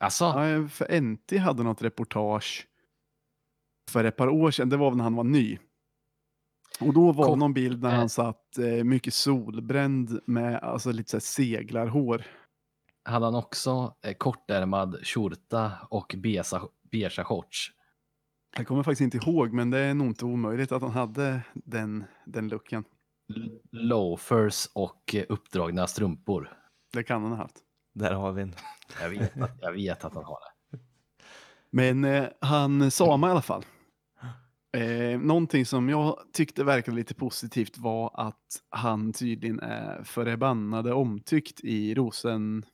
[0.00, 2.66] Alltså, Ja, för NT hade något reportage
[3.90, 4.68] för ett par år sedan.
[4.68, 5.58] Det var när han var ny.
[6.80, 7.96] Och då var Kort- någon bild när eh.
[7.96, 12.24] han satt eh, mycket solbränd med alltså, lite så här seglarhår.
[13.04, 17.72] Hade han också eh, kortärmad skjorta och beiga, shorts.
[18.56, 22.04] Jag kommer faktiskt inte ihåg, men det är nog inte omöjligt att han hade den,
[22.26, 22.84] den looken.
[23.70, 26.52] Loafers och eh, uppdragna strumpor.
[26.92, 27.56] Det kan han ha haft.
[27.94, 28.54] Där har vi en.
[29.00, 30.78] Jag vet att, jag vet att han har det.
[31.70, 33.64] Men eh, han sa mig i alla fall.
[34.76, 41.60] Eh, någonting som jag tyckte verkade lite positivt var att han tydligen är förbannade omtyckt
[41.60, 42.64] i, Rosen,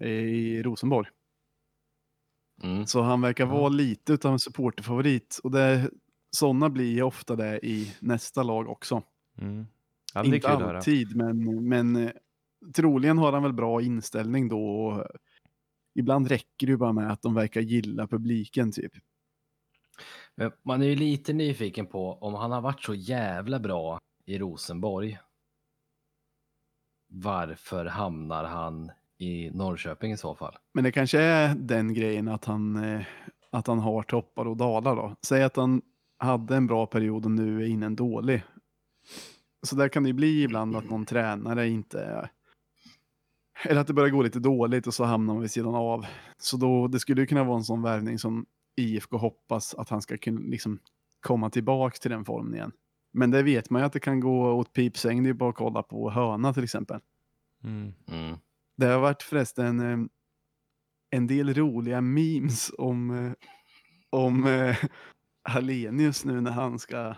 [0.00, 1.08] i Rosenborg.
[2.62, 2.86] Mm.
[2.86, 5.40] Så han verkar vara lite utav en supporterfavorit.
[5.44, 5.90] Och det,
[6.30, 9.02] sådana blir ju ofta det i nästa lag också.
[9.40, 9.66] Mm.
[10.14, 12.10] Ja, men det är Inte alltid, men, men eh,
[12.76, 14.60] troligen har han väl bra inställning då.
[14.60, 15.06] Och
[15.94, 18.92] ibland räcker det ju bara med att de verkar gilla publiken typ.
[20.34, 24.38] Men man är ju lite nyfiken på om han har varit så jävla bra i
[24.38, 25.18] Rosenborg.
[27.08, 30.56] Varför hamnar han i Norrköping i så fall?
[30.74, 33.02] Men det kanske är den grejen att han, eh,
[33.50, 35.16] att han har toppar och dalar då.
[35.26, 35.82] Säg att han
[36.18, 38.42] hade en bra period och nu är inne en dålig.
[39.62, 42.28] Så där kan det ju bli ibland att någon tränare inte...
[43.64, 46.06] Eller att det börjar gå lite dåligt och så hamnar man vid sidan av.
[46.38, 48.46] Så då, det skulle ju kunna vara en sån värvning som
[48.76, 50.78] IFK hoppas att han ska kunna liksom
[51.20, 52.72] komma tillbaka till den formen igen.
[53.12, 55.22] Men det vet man ju att det kan gå åt pipsäng.
[55.22, 57.00] Det är bara att kolla på Höna till exempel.
[57.64, 57.92] Mm.
[58.08, 58.36] Mm.
[58.76, 59.98] Det har varit förresten eh,
[61.10, 63.32] en del roliga memes om, eh,
[64.10, 64.76] om eh,
[65.42, 67.14] Hallenius nu när han ska,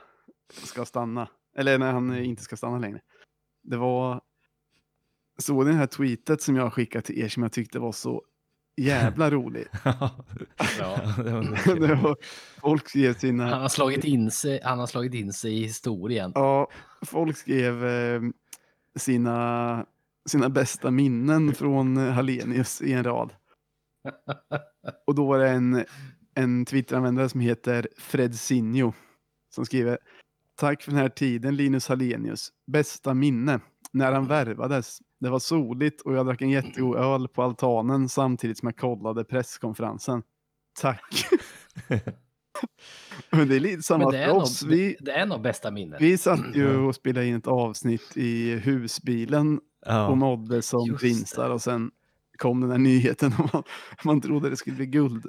[0.52, 1.28] ska stanna.
[1.56, 3.00] Eller när han eh, inte ska stanna längre.
[3.62, 4.20] Det var,
[5.38, 8.22] såg ni det här tweetet som jag skickade till er som jag tyckte var så
[8.76, 9.66] jävla rolig.
[9.84, 10.10] ja,
[11.16, 12.16] det var det var,
[12.60, 16.32] folk skrev Han sina, har slagit in sig, han har slagit in sig i historien.
[16.34, 16.68] ja,
[17.02, 18.20] folk skrev eh,
[18.96, 19.86] sina,
[20.26, 23.32] sina bästa minnen från eh, Hallenius i en rad.
[25.06, 25.84] Och då var det en,
[26.34, 28.92] en Twitteranvändare som heter Fredsinho
[29.54, 29.98] som skriver
[30.56, 32.52] Tack för den här tiden Linus Hallenius.
[32.66, 33.60] Bästa minne.
[33.92, 34.98] När han värvades.
[35.20, 39.24] Det var soligt och jag drack en jättegod öl på altanen samtidigt som jag kollade
[39.24, 40.22] presskonferensen.
[40.80, 41.26] Tack.
[43.30, 44.62] Men det är lite samma för nog, oss.
[44.62, 46.00] Vi, det är nog bästa minnet.
[46.00, 50.14] vi satt ju och spelade in ett avsnitt i husbilen och Ja.
[50.14, 51.54] mådde som Just prinsar det.
[51.54, 51.90] och sen
[52.38, 53.62] kom den här nyheten och man,
[54.04, 55.26] man trodde det skulle bli guld.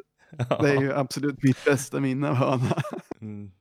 [0.62, 2.82] Det är ju absolut mitt bästa minne av höna.
[3.22, 3.52] Mm.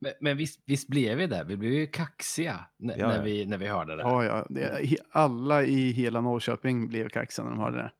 [0.00, 1.44] Men, men visst, visst blev vi det?
[1.44, 2.52] Vi blev ju kaxiga
[2.82, 3.22] n- Ja, när, ja.
[3.22, 4.02] vi, när vi hörde det.
[4.02, 4.46] Ja, ja.
[4.50, 7.90] Det, alla i hela Norrköping blev kaxiga när de hörde det.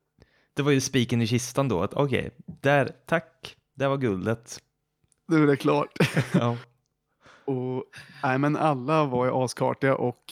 [0.55, 1.83] Det var ju spiken i kistan då.
[1.83, 2.31] att Okej,
[2.61, 3.57] där, tack.
[3.75, 4.59] Det var guldet.
[5.29, 5.99] Nu är det klart.
[6.35, 6.57] Ja.
[7.45, 7.85] Och,
[8.23, 10.23] nej, men alla var ju askartiga och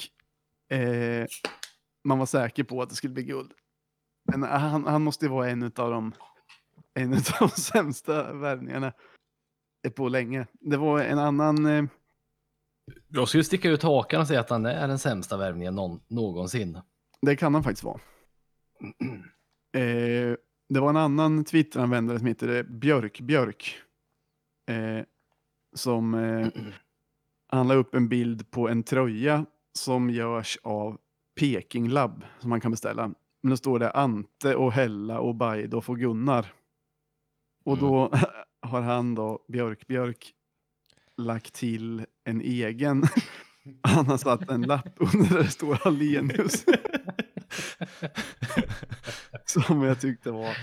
[0.68, 1.26] eh,
[2.04, 3.52] man var säker på att det skulle bli guld.
[4.32, 6.12] Men han, han måste ju vara en av de,
[6.94, 8.92] en av de sämsta värvningarna
[9.96, 10.46] på länge.
[10.60, 11.66] Det var en annan...
[11.66, 11.84] Eh,
[13.08, 16.78] Jag skulle sticka ut hakan och säga att han är den sämsta värvningen någon, någonsin.
[17.20, 18.00] Det kan han faktiskt vara.
[19.74, 20.36] Eh,
[20.68, 23.76] det var en annan Twitteranvändare som heter Björk Björk.
[24.70, 25.04] Eh,
[25.74, 26.48] som eh,
[27.48, 29.46] han la upp en bild på en tröja
[29.78, 30.98] som görs av
[31.40, 33.06] Peking Lab som man kan beställa.
[33.42, 36.52] Men då står det Ante och Hella och Bajdorf och Gunnar.
[37.64, 38.12] Och då
[38.62, 40.32] har han då, Björk Björk,
[41.16, 43.02] lagt till en egen.
[43.82, 46.64] Han har satt en lapp under där det står Hallenius.
[49.46, 50.56] Som jag tyckte var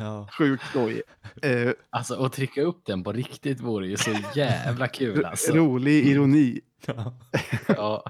[0.00, 0.28] Ja.
[0.38, 1.02] sjukt skoj.
[1.42, 5.52] Eh, Alltså att trycka upp den på riktigt vore ju så jävla kul alltså.
[5.52, 6.60] Rolig ironi.
[7.68, 8.04] Ja.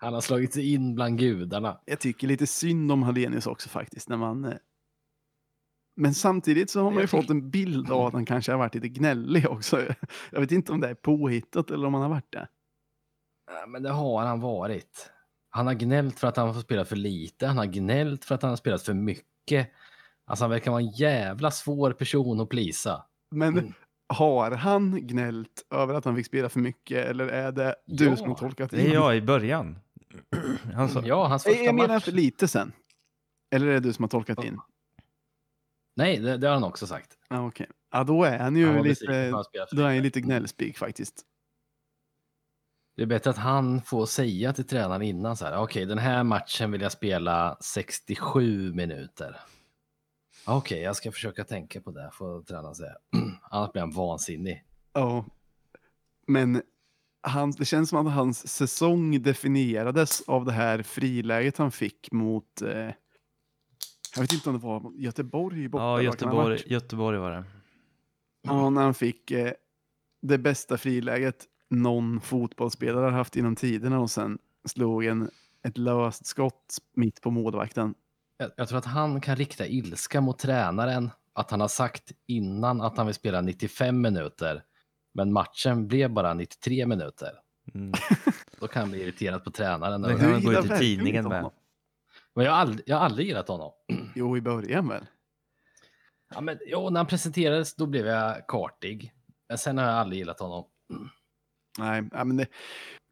[0.00, 1.80] Han har slagit sig in bland gudarna.
[1.84, 4.08] Jag tycker lite synd om Hallenius också faktiskt.
[4.08, 4.54] När man, eh...
[5.96, 8.74] Men samtidigt så har man ju fått en bild av att han kanske har varit
[8.74, 9.82] lite gnällig också.
[10.32, 12.48] Jag vet inte om det är påhittat eller om han har varit det.
[13.66, 15.10] Men det har han varit.
[15.50, 17.46] Han har gnällt för att han har fått spela för lite.
[17.46, 19.70] Han har gnällt för att han har spelat för mycket.
[20.26, 23.04] Alltså han verkar vara en jävla svår person att plisa.
[23.30, 23.72] Men Mm.
[24.08, 28.16] har han gnällt över att han fick spela för mycket eller är det du Ja,
[28.16, 29.78] som har tolkat Det är jag i början.
[30.74, 32.04] Han sa, Ja, hans första jag menar match.
[32.04, 32.72] för lite sen.
[33.50, 34.60] Eller är det du som har tolkat in?
[35.96, 37.18] Nej, det, det har han också sagt.
[37.28, 37.66] Ja, okej.
[37.92, 40.02] Ja, då är han ju lite, han för då är han lite.
[40.02, 41.24] lite gnällspik faktiskt.
[42.96, 45.58] Det är bättre att han får säga till tränaren innan så här.
[45.58, 49.36] Okej, den här matchen vill jag spela 67 minuter.
[50.46, 52.96] Okej, jag ska försöka tänka på det, får tränaren säga.
[53.50, 54.64] Annars blir han vansinnig.
[54.92, 55.24] Ja.
[56.26, 56.62] Men
[57.28, 62.62] han, det känns som att hans säsong definierades av det här friläget han fick mot,
[62.62, 62.70] eh,
[64.14, 65.84] jag vet inte om det var Göteborg borta.
[65.84, 66.62] ja, Göteborg?
[66.66, 67.44] Göteborg var det.
[68.42, 69.52] Ja, när han fick eh,
[70.22, 75.30] det bästa friläget någon fotbollsspelare har haft inom tiderna och sen slog en,
[75.62, 77.94] ett löst skott mitt på målvakten.
[78.38, 81.10] Jag, jag tror att han kan rikta ilska mot tränaren.
[81.32, 84.62] Att han har sagt innan att han vill spela 95 minuter.
[85.18, 87.32] Men matchen blev bara 93 minuter.
[87.74, 87.92] Mm.
[88.60, 90.02] Då kan han bli irriterad på tränaren.
[90.02, 91.50] Det kan han gå ut i tidningen med.
[92.34, 93.72] Men jag har, aldrig, jag har aldrig gillat honom.
[94.14, 95.06] Jo, i början väl?
[96.34, 99.12] Ja, men, jo, när han presenterades då blev jag kartig.
[99.48, 100.64] Men sen har jag aldrig gillat honom.
[101.78, 102.46] Nej, ja, men det,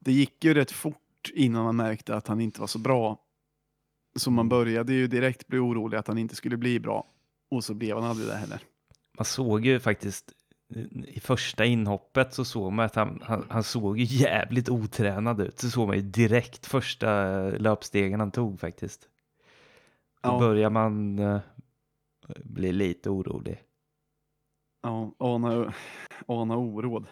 [0.04, 3.18] det gick ju rätt fort innan man märkte att han inte var så bra.
[4.18, 7.06] Så man började ju direkt bli orolig att han inte skulle bli bra.
[7.50, 8.60] Och så blev han aldrig det heller.
[9.18, 10.32] Man såg ju faktiskt
[11.06, 15.58] i första inhoppet så såg man att han, han, han såg ju jävligt otränad ut.
[15.58, 19.08] Så såg man ju direkt första löpstegen han tog faktiskt.
[20.22, 20.38] Då Ja.
[20.38, 21.40] börjar man eh,
[22.44, 23.62] bli lite orolig.
[24.82, 25.74] Ja, ana,
[26.26, 27.06] ana oråd.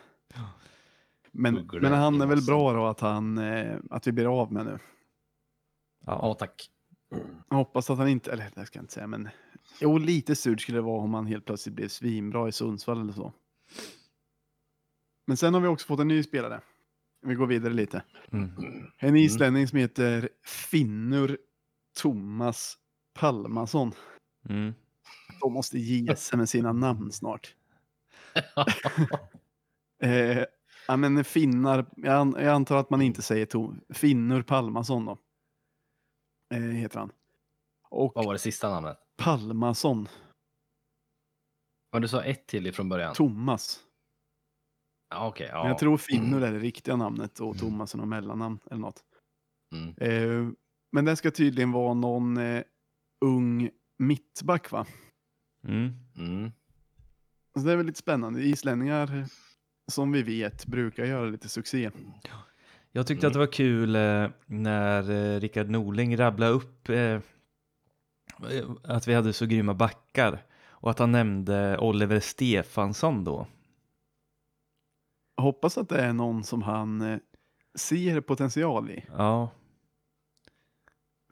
[1.33, 2.47] Men, men han är väl mossen.
[2.55, 4.79] bra då att, han, eh, att vi blir av med nu.
[6.07, 6.71] Ja, Ja, tack.
[7.51, 9.29] Jag hoppas att han inte, eller det ska jag inte säga, men
[9.81, 13.12] jo, lite surt skulle det vara om han helt plötsligt blev svinbra i Sundsvall eller
[13.12, 13.33] så.
[15.27, 16.61] Men sen har vi också fått en ny spelare.
[17.23, 18.03] Vi går vidare lite.
[18.33, 18.51] mm.
[18.99, 21.39] En islänning som heter Finnur
[21.97, 22.79] Thomas
[23.15, 23.93] Palmason.
[24.49, 24.75] Mm.
[25.41, 27.55] De måste ge sig med sina namn snart.
[30.03, 30.45] Eh,
[30.89, 35.19] ja, men finnar, jag, jag antar att man inte säger to, Finnur Palmason då.
[36.55, 37.13] Eh, heter han.
[37.89, 38.97] Och Vad var det sista namnet?
[39.17, 40.09] Palmason,
[41.93, 43.15] Men du sa ett till ifrån början.
[43.15, 43.84] Thomas.
[45.14, 45.48] Ja, okej.
[45.53, 45.68] Men ja.
[45.68, 49.00] jag tror Finnur är det riktiga namnet och Thomas är något mellannamn eller något.
[49.74, 49.94] Mm.
[49.96, 50.53] Eh,
[50.92, 52.62] men det ska tydligen vara någon eh,
[53.24, 54.87] ung mittback va?
[55.68, 55.92] Mm.
[56.18, 56.53] Mm.
[57.59, 58.42] Så det är väl lite spännande.
[58.42, 59.24] Islänningar,
[59.92, 61.90] som vi vet, brukar göra lite succé.
[62.92, 67.20] Jag tyckte att det var kul eh, när eh, Rickard Norling rabblade upp eh,
[68.85, 73.46] att vi hade så grymma backar och att han nämnde Oliver Stefansson då.
[75.37, 77.18] Hoppas att det är någon som han eh,
[77.75, 79.05] ser potential i.
[79.18, 79.51] Ja,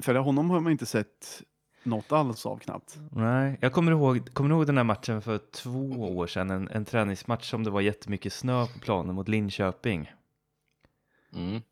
[0.03, 1.43] För honom har man inte sett
[1.85, 2.99] något alls av knappt.
[3.11, 6.85] nej, jag kommer ihåg, kommer ihåg den här matchen för två år sedan, en, en
[6.85, 10.13] träningsmatch som det var jättemycket snö på planen mot Linköping.
[11.35, 11.63] Mm.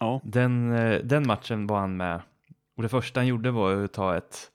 [0.00, 2.22] Ja, Den, eh, den matchen var han med
[2.76, 4.50] och det första han gjorde var att ta ett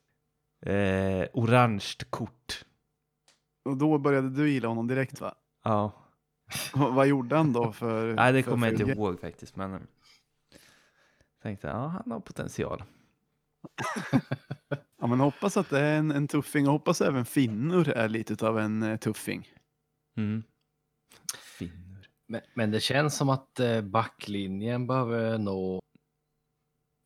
[0.60, 2.64] eh, orange kort.
[3.64, 5.34] och då började du gilla honom direkt va?
[5.64, 5.92] Ja,
[6.74, 8.14] vad gjorde han då för...
[8.14, 9.86] nej det kommer jag inte ihåg faktiskt men
[11.42, 12.82] tänkte ja han har potential.
[15.00, 18.48] Ja, men hoppas att det är en, en tuffing och hoppas även Finnur är lite
[18.48, 19.48] av en eh, tuffing.
[20.16, 20.42] Mm.
[21.58, 22.08] Finner.
[22.26, 25.80] Men, men det känns som att eh, backlinjen behöver nog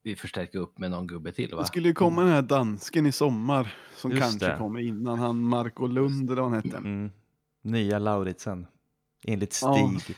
[0.02, 1.60] vi förstärka upp med någon gubbe till va?
[1.60, 4.56] Det skulle ju komma den här dansken i sommar som Just kanske det.
[4.56, 6.76] kommer innan han Marco Lund eller vad han hette.
[6.76, 7.10] Mm.
[7.62, 8.66] Nya Lauritsen.
[9.26, 9.98] Enligt Ja.
[10.00, 10.16] Stig.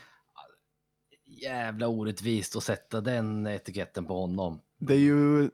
[1.25, 4.61] Jävla orättvist att sätta den etiketten på honom.
[4.77, 5.49] Det är ju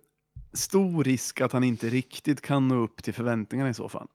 [0.53, 4.07] stor risk att han inte riktigt kan nå upp till förväntningarna i så fall.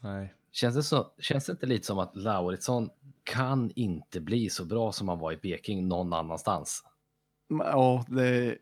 [0.00, 0.34] Nej.
[0.52, 2.90] Känns det, så, känns det inte lite som att Lauritsson
[3.24, 6.84] kan inte bli så bra som han var i Peking någon annanstans?
[7.48, 8.58] Ja, det,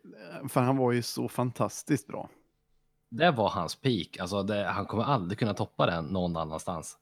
[0.49, 2.31] för han var ju så fantastiskt bra.
[3.11, 4.19] Det var hans peak.
[4.21, 6.99] Alltså det, han kommer aldrig kunna toppa den någon annanstans.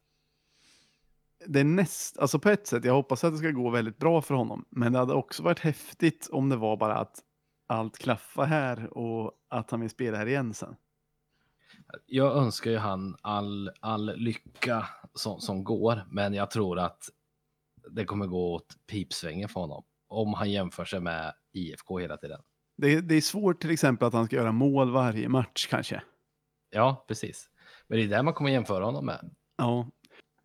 [1.47, 4.23] Det är näst, alltså på ett sätt, jag hoppas att det ska gå väldigt bra
[4.23, 4.65] för honom.
[4.71, 7.19] Men det hade också varit häftigt om det var bara att
[7.67, 10.77] allt klaffar här och att han vill spela här igen sen.
[12.07, 17.03] Jag önskar ju han all, all lycka som, som går, men jag tror att
[17.91, 19.85] det kommer gå åt pipsvängen för honom.
[20.09, 22.41] Om han jämför sig med IFK hela tiden.
[22.77, 26.03] Det, det är svårt till exempel att han ska göra mål varje match kanske.
[26.71, 27.51] Ja, precis.
[27.89, 29.31] Men det är det man kommer jämföra honom med.
[29.57, 29.91] Ja,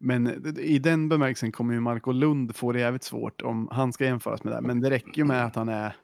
[0.05, 4.05] men i den bemärkelsen kommer ju Marco Lund få det jävligt svårt om han ska
[4.05, 4.61] jämföras med det.
[4.61, 5.95] Men det räcker ju med att han är...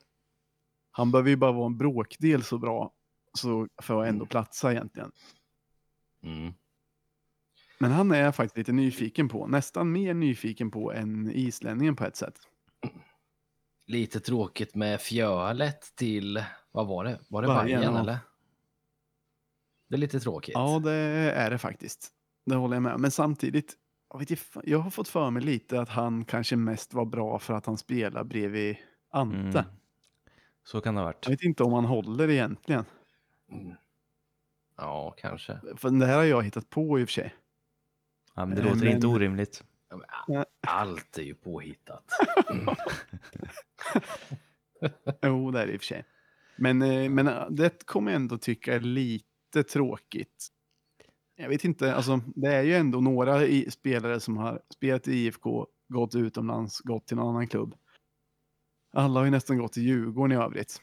[0.92, 2.94] Han behöver ju bara vara en bråkdel så bra
[3.34, 5.12] så för att ändå platsa egentligen.
[6.24, 6.54] Mm.
[7.80, 9.48] Men han är jag faktiskt lite nyfiken på.
[9.48, 12.36] Nästan mer nyfiken på än islänningen på ett sätt.
[13.88, 17.20] Lite tråkigt med fjölet till, vad var det?
[17.30, 18.18] Var det Bajen, eller?
[19.90, 20.54] Det är lite tråkigt.
[20.54, 22.12] Ja, det är det faktiskt.
[22.46, 23.78] Det håller jag med Men samtidigt,
[24.12, 27.40] jag, vet inte, jag har fått för mig lite att han kanske mest var bra
[27.40, 28.76] för att han spelar bredvid
[29.12, 29.60] Ante.
[29.60, 29.72] Mm.
[30.64, 31.26] Så kan det ha varit.
[31.26, 32.86] Jag vet inte om han håller egentligen.
[33.52, 33.74] Mm.
[34.78, 35.60] Ja, kanske.
[35.76, 37.36] För det här har jag hittat på i och för sig.
[38.36, 39.64] Ja, men det låter men- inte orimligt.
[40.28, 42.04] Ja, Allt är ju påhittat.
[45.22, 46.06] Jo, det är det i och för sig.
[46.56, 50.48] Men, eh, men eh, det kommer jag ändå tycka är lite tråkigt.
[51.42, 55.14] Jag vet inte, alltså det är ju ändå några i, spelare som har spelat i
[55.16, 57.76] IFK, gått utomlands, gått till någon annan klubb.
[58.94, 60.82] Alla har ju nästan gått till Djurgården i övrigt.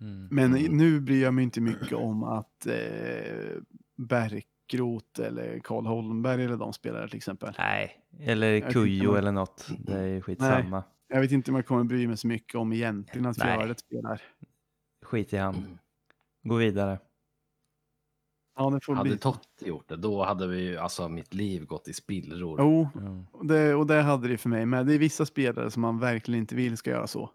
[0.00, 0.28] Mm.
[0.30, 0.76] Men Mm.
[0.76, 3.56] nu bryr jag mig inte mycket om att eh,
[3.96, 7.54] Bärkroth eller Karl Holmberg eller de spelare till exempel.
[7.58, 9.68] Nej, eller Kujo eller något.
[9.78, 10.84] Det är skitsamma.
[11.08, 13.58] Jag vet inte om jag kommer bry mig så mycket om egentligen att Nej.
[13.58, 14.22] Fjärdet spelar.
[15.06, 15.78] Skit i han.
[16.42, 16.98] Gå vidare.
[18.58, 19.18] Ja, det får Hade bli.
[19.18, 22.56] Totti gjort det, då hade vi ju, alltså mitt liv gått i spillror.
[22.60, 23.26] Jo, Mm.
[23.32, 24.86] och det, och det hade det för mig med.
[24.86, 27.30] Det är vissa spelare som man verkligen inte vill ska göra så.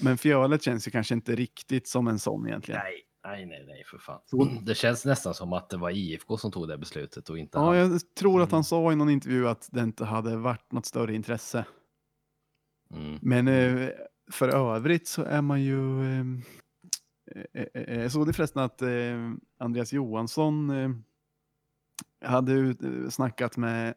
[0.00, 2.80] Men Fjölet känns ju kanske inte riktigt som en sån egentligen.
[2.84, 4.20] Nej, nej, nej, nej, för fan.
[4.26, 7.58] Så- Det känns nästan som att det var IFK som tog det beslutet och inte
[7.58, 7.76] Ja, han.
[7.76, 8.56] jag tror att Mm.
[8.56, 11.64] han sa i någon intervju att det inte hade varit något större intresse.
[12.94, 13.18] Mm.
[13.22, 13.88] Men eh,
[14.32, 15.78] för övrigt så är man ju...
[17.34, 20.90] Eh, eh, eh, jag såg det förresten att eh, Andreas Johansson eh,
[22.30, 23.94] hade ut- snackat med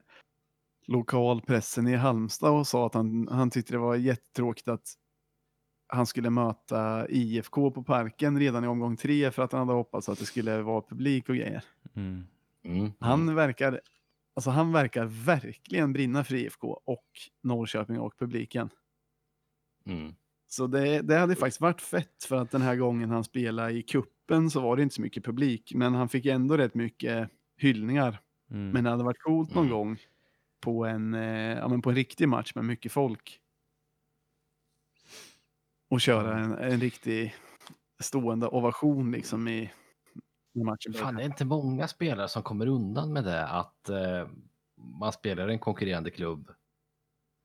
[0.86, 4.94] lokalpressen i Halmstad och sa att han, han tyckte det var jättetråkigt att
[5.88, 10.10] han skulle möta IFK på parken redan i omgång tre för att han hade hoppats
[10.10, 11.64] att det skulle vara publik och grejer.
[11.94, 12.28] Mm.
[12.64, 12.92] Mm.
[13.00, 13.82] Han verkar,
[14.34, 17.06] alltså han verkar verkligen brinna för IFK och
[17.42, 18.70] Norrköping och publiken.
[19.86, 20.16] Mm.
[20.54, 23.84] Så det, det hade faktiskt varit fett för att den här gången han spelade i
[23.84, 28.20] kuppen så var det inte så mycket publik, men han fick ändå rätt mycket hyllningar.
[28.52, 28.70] Mm.
[28.72, 29.78] Men det hade varit coolt någon Mm.
[29.78, 29.98] gång
[30.62, 33.40] på en, eh, ja, men på en riktig match med mycket folk.
[35.90, 37.36] Och köra en, en riktig
[38.00, 39.72] stående ovation liksom i,
[40.66, 44.28] matchen Fan, det är inte många spelare som kommer undan med det att eh,
[45.00, 46.52] man spelar en konkurrerande klubb,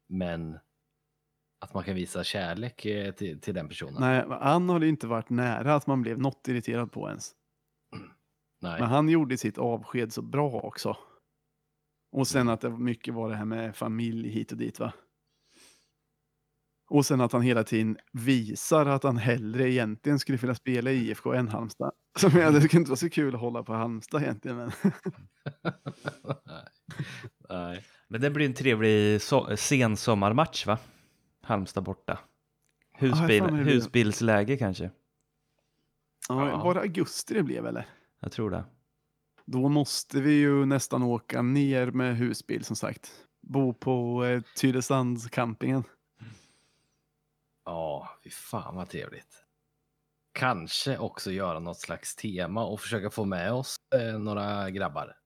[0.09, 0.59] men
[1.61, 4.01] att man kan visa kärlek eh, till, till den personen.
[4.01, 7.33] Nej, han har det inte varit nära att man blev något irriterad på ens.
[8.61, 8.81] Nej.
[8.81, 10.97] Men han gjorde sitt avsked så bra också.
[12.13, 14.93] Och sen att det mycket var det här med familj hit och dit va.
[16.91, 21.09] Och sen att han hela tiden visar att han hellre egentligen skulle vilja spela i
[21.09, 21.93] IFK än Halmstad.
[22.19, 24.57] Som jag, det skulle inte vara så kul att hålla på Halmstad egentligen.
[24.57, 24.71] Men
[26.45, 26.65] Nej.
[27.49, 27.85] Nej.
[28.09, 30.79] Men det blir en trevlig so sensommarmatch va?
[31.47, 32.19] Halmstad borta.
[32.93, 34.91] Husbil, blir- husbilsläge kanske.
[36.29, 36.65] ja, Ja.
[36.65, 37.89] var det augusti det blev eller?
[38.21, 38.65] Jag tror det.
[39.45, 43.13] Då måste vi ju nästan åka ner med husbil som sagt.
[43.41, 45.85] Bo på eh, Tyresandscampingen.
[47.65, 49.43] Ja, fy fan vad trevligt.
[50.33, 55.17] Kanske också göra något slags tema och försöka få med oss eh, några grabbar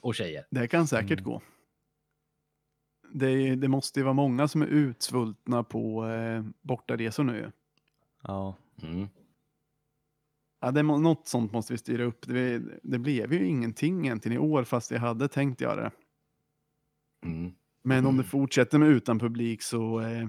[0.00, 0.46] och tjejer.
[0.50, 1.24] Det kan säkert Mm.
[1.24, 1.42] gå.
[3.12, 7.52] Det, det måste ju vara många som är utsvultna på eh, bortaresor nu.
[8.22, 8.56] Ja.
[8.82, 9.08] Mm.
[10.60, 12.26] Ja, det, något sånt måste vi styra upp.
[12.26, 15.90] Det, det blev ju ingenting egentligen i år fast jag hade tänkt göra det.
[17.24, 17.52] Mm.
[17.82, 20.28] Men om det fortsätter med utan publik så eh,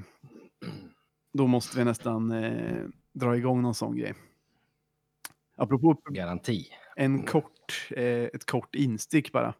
[1.34, 4.14] då måste vi nästan eh, dra igång någon sån grej.
[5.56, 6.66] Apropå Garanti.
[6.96, 9.54] en kort, eh, ett kort instick bara.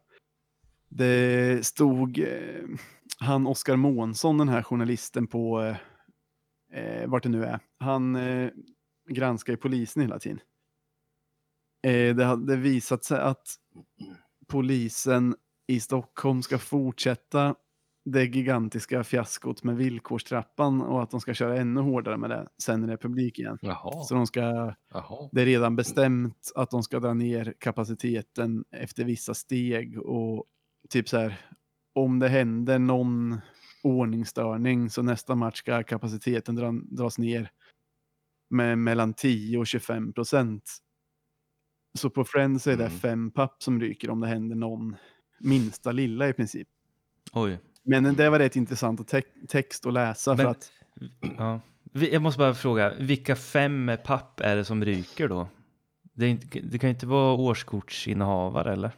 [0.88, 2.78] Det stod eh,
[3.22, 5.76] han Oskar Månsson, den här journalisten på eh,
[6.80, 7.60] eh, vart det nu är.
[7.78, 8.50] Han eh,
[9.10, 10.40] granskar ju polisen hela tiden.
[11.86, 13.56] Eh, det hade visat sig att
[14.48, 17.54] polisen i Stockholm ska fortsätta
[18.04, 22.80] det gigantiska fiaskot med villkorstrappan och att de ska köra ännu hårdare med det sen
[22.80, 23.58] när det är publik igen.
[23.62, 24.04] Jaha.
[24.04, 24.40] Så de ska
[24.92, 25.28] Jaha.
[25.32, 30.44] det är redan bestämt att de ska dra ner kapaciteten efter vissa steg och
[30.88, 31.40] typ så här
[31.92, 33.40] om det händer någon
[33.82, 37.50] ordningsstörning så nästa match ska kapaciteten dra, dras ner
[38.50, 40.70] med mellan 10 och 25 procent.
[41.98, 42.98] Så på Friends är det Mm.
[42.98, 44.96] fem papp som ryker om det händer någon
[45.40, 46.68] minsta lilla i princip.
[47.32, 47.58] Oj.
[47.84, 50.72] Men det var rätt intressant att te text att läsa för Men- att
[51.38, 51.60] Ja.
[51.92, 55.48] Jag måste bara fråga, vilka fem papp är det som ryker då?
[56.14, 58.90] Det, inte, det kan ju inte vara årskortsinnehavare eller?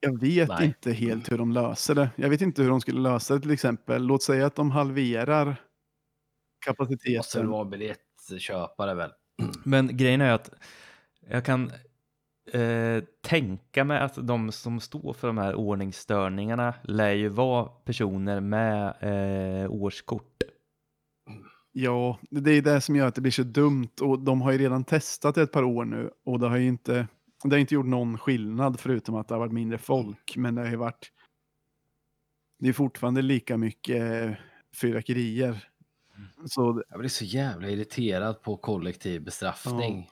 [0.00, 0.66] Jag vet Nej.
[0.66, 2.10] inte helt hur de löser det.
[2.16, 4.02] Jag vet inte hur de skulle lösa det till exempel.
[4.02, 5.60] Låt säga att de halverar Måste
[6.66, 7.48] väl kapaciteten.
[7.50, 9.10] vara biljettköpare väl?
[9.64, 10.50] Men grejen är att
[11.30, 11.72] jag kan
[12.52, 18.40] eh, tänka mig att de som står för de här ordningsstörningarna lär ju vara personer
[18.40, 18.94] med
[19.64, 20.42] eh, årskort.
[21.72, 23.88] Ja, det är det som gör att det blir så dumt.
[24.00, 26.10] Och de har ju redan testat ett par år nu.
[26.24, 27.06] Och det har ju inte,
[27.44, 30.36] det har inte gjort någon skillnad förutom att det har varit mindre folk.
[30.36, 31.12] Men det har ju varit...
[32.58, 34.30] Det är fortfarande lika mycket eh,
[34.80, 35.68] fyrverkerier.
[36.46, 40.08] Så det- Jag blir så jävla irriterad på kollektiv bestraffning.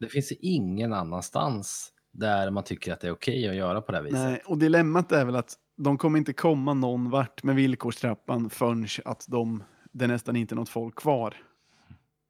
[0.00, 3.98] Det finns ingen annanstans där man tycker att det är okej att göra på det
[3.98, 4.18] här viset.
[4.20, 8.86] Nej, och dilemmat är väl att de kommer inte komma någon vart med villkorstrappan förrän
[9.04, 9.62] att de,
[9.92, 11.36] det nästan inte är något folk kvar.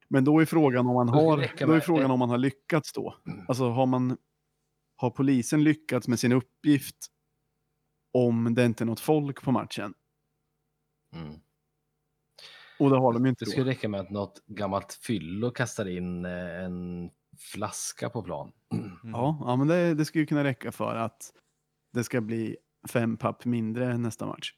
[0.09, 1.37] Men då är frågan om man har,
[1.67, 3.15] då är frågan om man har lyckats då.
[3.49, 4.17] Alltså har man,
[5.01, 6.97] har polisen lyckats med sin uppgift
[8.13, 9.95] om det inte är något folk på matchen?
[11.15, 11.41] Mm.
[12.79, 13.51] Och det har de ju inte Det då.
[13.51, 17.11] skulle räcka med att något gammalt fyllo kastar in eh, en
[17.53, 18.53] flaska på plan.
[19.03, 21.33] Ja, ja men det, det skulle ju kunna räcka för att
[21.93, 22.57] det ska bli
[22.89, 24.55] fem papp mindre nästa match.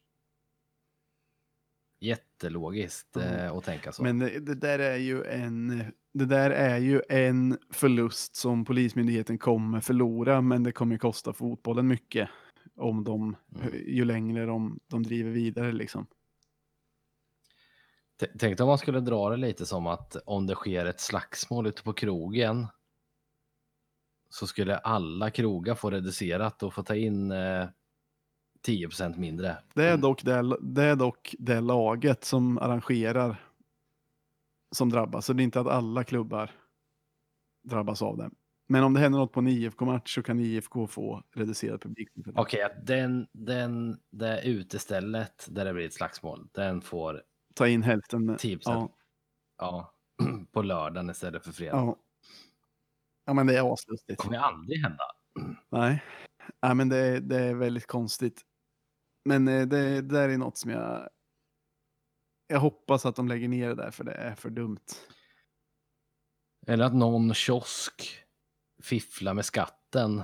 [2.02, 4.02] Jättelogiskt eh, att tänka så.
[4.02, 5.84] Men det, det, där är ju en,
[6.14, 11.86] det där är ju en förlust som Polismyndigheten kommer förlora, men det kommer kosta fotbollen
[11.88, 12.28] mycket
[12.76, 13.68] om de, Mm.
[13.86, 16.06] ju längre de, de driver vidare liksom.
[18.20, 21.66] T- Tänk om man skulle dra det lite som att om det sker ett slagsmål
[21.66, 22.66] ute på krogen
[24.30, 27.68] så skulle alla krogar få reducerat och få ta in eh,
[28.62, 29.56] 10 mindre.
[29.74, 33.36] Det är, dock det, det är dock det laget som arrangerar
[34.74, 36.50] som drabbas, så det är inte att alla klubbar
[37.64, 38.30] drabbas av det.
[38.68, 42.08] Men om det händer något på en IFK-match så kan IFK få reducerad publik.
[42.34, 47.22] Okej, att den, den, det utestället där det blir ett slagsmål, den får
[47.54, 48.36] Ta in hälften.
[48.36, 48.92] 10 Ja,
[49.58, 49.94] ja,
[50.52, 51.76] på lördagen istället för fredag.
[51.76, 51.96] ja.
[53.24, 54.06] ja, men det är aslustigt.
[54.06, 55.04] Det kommer aldrig hända.
[55.68, 56.02] Nej,
[56.62, 58.42] Nej men det, det är väldigt konstigt.
[59.24, 61.08] Men eh, det, det där är något som jag...
[62.46, 64.86] Jag hoppas att de lägger ner det där för det är för dumt.
[66.66, 68.24] Eller att någon kiosk
[68.82, 70.22] fiffla med skatten.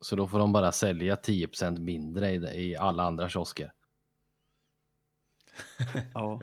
[0.00, 3.72] Så då får de bara sälja 10% mindre i, i alla andra kiosker.
[6.14, 6.40] Ja.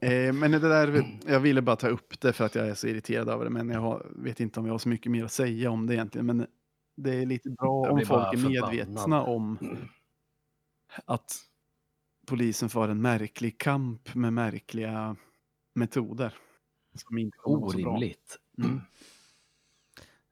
[0.00, 2.86] eh, men det där, jag ville bara ta upp det för att jag är så
[2.86, 5.32] irriterad över det, men jag har, vet inte om jag har så mycket mer att
[5.32, 6.26] säga om det egentligen.
[6.26, 6.46] Men
[6.96, 8.72] det är lite bra om folk är förbannad.
[8.72, 9.58] medvetna om
[11.04, 11.36] att
[12.26, 15.16] polisen för en märklig kamp med märkliga
[15.74, 16.34] metoder.
[16.94, 17.38] Som inte.
[17.44, 18.38] Orimligt.
[18.58, 18.80] Mm.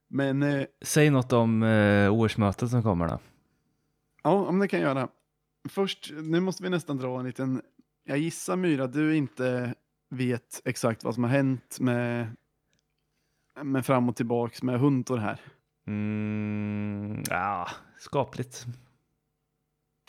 [0.08, 3.18] Men eh, Säg något om eh, årsmötet som kommer då.
[4.22, 5.08] ja, om det kan jag göra.
[5.68, 7.62] Först, nu måste vi nästan dra en liten...
[8.04, 9.74] Jag gissar Myra, du inte
[10.10, 12.36] vet exakt vad som har hänt med,
[13.62, 15.40] med fram och tillbaks med Huntor här.
[15.88, 17.68] Mm, ja,
[17.98, 18.66] skapligt.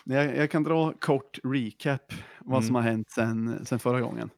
[0.04, 2.84] Jag, jag kan dra kort recap vad som Mm.
[2.84, 4.30] har hänt sen, sen förra gången.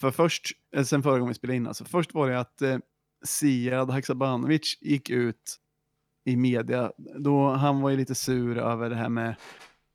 [0.00, 1.84] För först, eh, sen förra gången vi spelade in alltså.
[1.84, 2.78] Först var det att eh,
[3.24, 5.60] Siad Haksabanovic gick ut
[6.24, 6.92] i media.
[7.18, 9.34] Då han var ju lite sur över det här med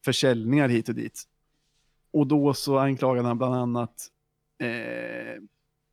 [0.06, 1.24] försäljningar hit och dit.
[2.12, 4.08] Och då så anklagade han bland annat
[4.62, 5.42] eh,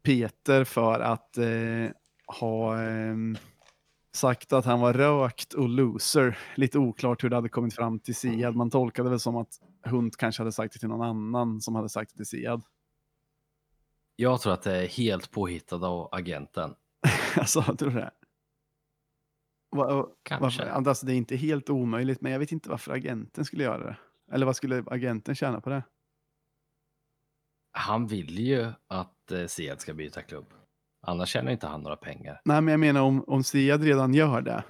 [0.03, 1.91] Peter för att eh,
[2.41, 3.17] ha eh,
[4.17, 6.39] sagt att han var rökt och loser.
[6.55, 8.57] Lite oklart hur det hade kommit fram till Siad.
[8.57, 11.89] Man tolkade väl som att Hund kanske hade sagt det till någon annan som hade
[11.89, 12.63] sagt det till Siad.
[14.17, 16.75] Jag tror att det är helt påhittat av agenten.
[17.37, 18.11] alltså, tror det.
[19.71, 20.65] Va- Kanske.
[20.65, 20.89] Varför?
[20.89, 23.97] Alltså, det är inte helt omöjligt, men jag vet inte varför agenten skulle göra det.
[24.33, 25.83] Eller vad skulle agenten tjäna på det?
[27.73, 30.47] Han vill ju att eh, Sead ska byta klubb.
[31.07, 32.41] Annars tjänar inte han några pengar.
[32.45, 34.65] Nej, men jag menar om, om Siad redan gör det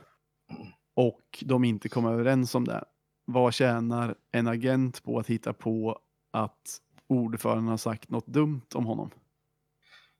[0.96, 2.84] och de inte kommer överens om det.
[3.24, 5.98] Vad tjänar en agent på att hitta på
[6.32, 9.10] att ordföranden har sagt något dumt om honom?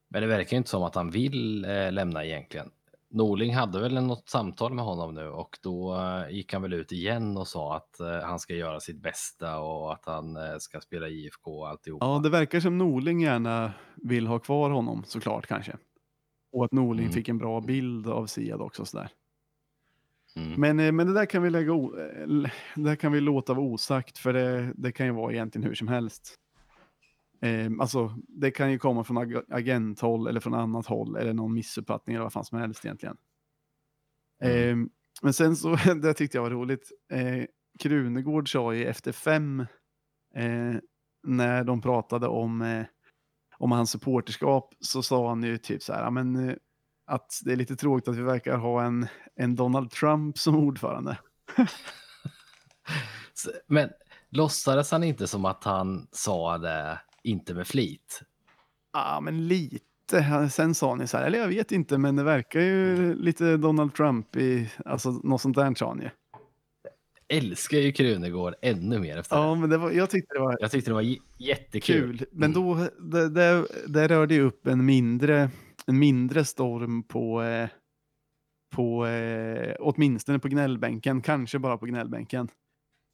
[0.08, 2.70] Men det verkar inte som att han vill eh, lämna egentligen.
[3.10, 6.92] Norling hade väl något samtal med honom nu och då eh, gick han väl ut
[6.92, 10.80] igen och sa att eh, han ska göra sitt bästa och att han eh, ska
[10.80, 12.06] spela IFK och alltihopa.
[12.06, 15.76] Ja, det verkar som Norling gärna vill ha kvar honom såklart kanske.
[16.56, 17.12] Och att Norling Mm.
[17.12, 18.84] fick en bra bild av Siad också.
[18.84, 19.08] Sådär.
[20.36, 20.60] Mm.
[20.60, 23.66] Men, eh, men det där kan vi lägga o- eh, där kan vi låta vara
[23.66, 26.34] osagt för det, det kan ju vara egentligen hur som helst.
[27.40, 31.54] Eh, alltså, det kan ju komma från ag- agenthåll eller från annat håll eller någon
[31.54, 33.16] missuppfattning eller vad fan som helst egentligen.
[34.42, 34.76] Eh,
[35.22, 36.90] men sen så, det tyckte jag var roligt.
[37.12, 37.44] Eh,
[37.78, 39.60] Krunegård sa ju efter fem,
[40.34, 40.74] eh,
[41.22, 42.84] när de pratade om, eh,
[43.58, 46.56] om hans supporterskap, så sa han ju typ så här, "Ja, men, eh,
[47.06, 51.18] att det är lite tråkigt att vi verkar ha en, en Donald Trump som ordförande.
[53.66, 53.90] Men
[54.30, 58.22] låtsades han inte som att han sa det inte med flit?
[58.92, 60.50] Ja, men lite.
[60.50, 63.94] Sen sa ni så här, eller jag vet inte, men det verkar ju lite Donald
[63.94, 66.04] Trump i, alltså något sånt där sa ni.
[66.04, 66.10] ju.
[67.28, 69.60] Älskar ju Krunegård ännu mer efter Ja, det.
[69.60, 72.18] men det var, jag tyckte det var Jag tyckte det var jättekul.
[72.18, 72.26] kul.
[72.32, 75.50] Men då, det, det, det rörde ju upp en mindre,
[75.86, 77.68] en mindre storm på, eh,
[78.74, 82.48] på eh, åtminstone på gnällbänken, kanske bara på gnällbänken.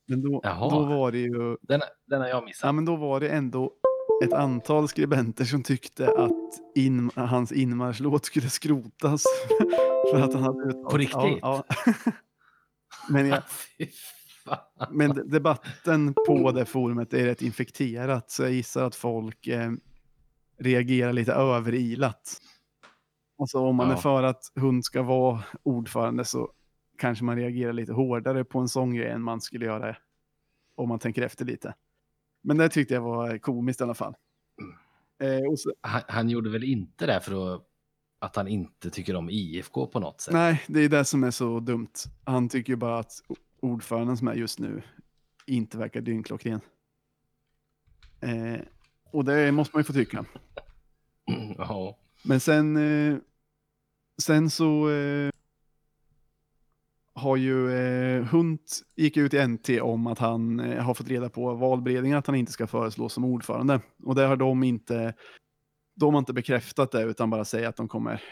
[0.08, 0.70] Men då, Jaha.
[0.70, 2.66] då var det ju, Den, den har jag missat.
[2.68, 3.72] ja men då var det ändå
[4.24, 6.32] ett antal skribenter som tyckte att
[6.74, 9.22] in, hans inmarschlåt skulle skrotas.
[10.12, 10.90] för att han hade uttalat.
[10.90, 11.38] På riktigt?
[11.42, 11.92] Ja, ja.
[13.10, 13.42] men, jag,
[14.90, 19.70] men de- debatten på det forumet är rätt infekterat, så jag gissar att folk eh,
[20.58, 22.40] reagerar lite överilat.
[23.38, 23.92] Alltså om man Ja.
[23.92, 26.52] är för att hund ska vara ordförande så
[26.98, 29.96] kanske man reagerar lite hårdare på en sån grej än man skulle göra
[30.74, 31.74] om man tänker efter lite.
[32.42, 34.14] Men det tyckte jag var komiskt i alla fall.
[35.22, 37.62] Eh, och så, Han, han gjorde väl inte det för att,
[38.22, 40.34] att han inte tycker om IFK på något sätt?
[40.34, 41.92] nej, det är det som är så dumt.
[42.24, 43.12] Han tycker ju bara att
[43.60, 44.82] ordföranden som är just nu
[45.46, 46.60] inte verkar dyngklockren.
[48.20, 48.60] Eh,
[49.10, 50.24] och det måste man ju få tycka.
[51.58, 51.98] Ja.
[52.22, 53.18] Men sen, eh,
[54.22, 55.30] sen så eh,
[57.14, 61.28] har ju eh, Hunt gick ut i NT om att han eh, har fått reda
[61.28, 63.80] på valberedningen att han inte ska föreslås som ordförande.
[64.04, 65.14] Och det har de inte,
[66.06, 68.22] de har inte bekräftat det utan bara säger att de kommer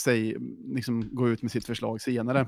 [0.00, 0.36] säg,
[0.74, 2.46] liksom, gå ut med sitt förslag senare.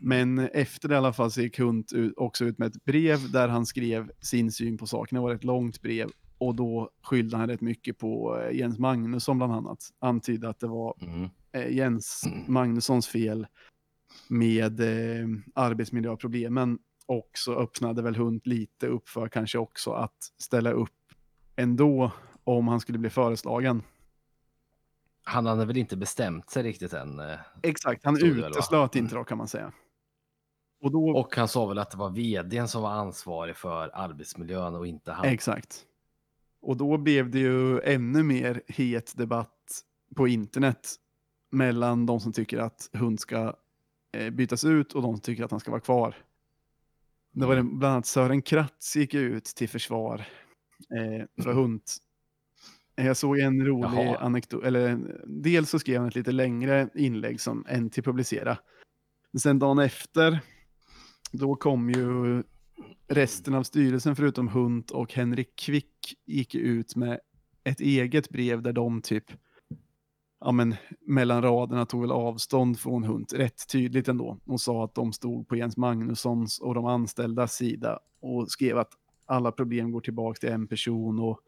[0.00, 3.30] Men efter det i alla fall så gick Hunt ut, också ut med ett brev
[3.32, 5.16] där han skrev sin syn på saken.
[5.16, 9.36] Det var ett långt brev och då skyllde han rätt mycket på eh, Jens Magnusson
[9.38, 9.78] bland annat.
[9.98, 11.28] Antydde att det var Mm.
[11.52, 13.46] eh, Jens Magnussons fel
[14.28, 20.70] med eh, arbetsmiljöproblemen och så öppnade väl Hunt lite upp för kanske också att ställa
[20.70, 20.90] upp
[21.56, 22.12] ändå
[22.44, 23.82] om han skulle bli föreslagen.
[25.24, 27.20] Han hade väl inte bestämt sig riktigt än.
[27.20, 29.72] eh, Exakt, han uteslöt inte då kan man säga.
[30.80, 34.74] Och då, Och han sa väl att det var vdn som var ansvarig för arbetsmiljön
[34.74, 35.26] och inte han.
[35.26, 35.84] Exakt.
[36.60, 39.84] Och då blev det ju ännu mer het debatt
[40.16, 40.94] på internet
[41.50, 43.56] mellan de som tycker att hund ska
[44.16, 46.16] eh, bytas ut och de som tycker att han ska vara kvar.
[47.32, 50.26] Det var det, bland annat Sören Kratz gick ut till försvar
[50.98, 51.82] eh, för hund.
[52.96, 54.18] Jag såg en rolig Jaha.
[54.18, 58.58] anekdot, eller dels så skrev han ett lite längre inlägg som en till publicera.
[59.32, 60.40] Men sen dagen efter,
[61.32, 62.42] då kom ju
[63.08, 67.20] resten av styrelsen förutom Hunt och Henrik Kvick gick ut med
[67.64, 69.24] ett eget brev där de typ
[70.40, 74.94] ja men mellan raderna tog väl avstånd från Hunt rätt tydligt ändå och sa att
[74.94, 78.92] de stod på Jens Magnussons och de anställdas sida och skrev att
[79.26, 81.40] alla problem går tillbaka till en person och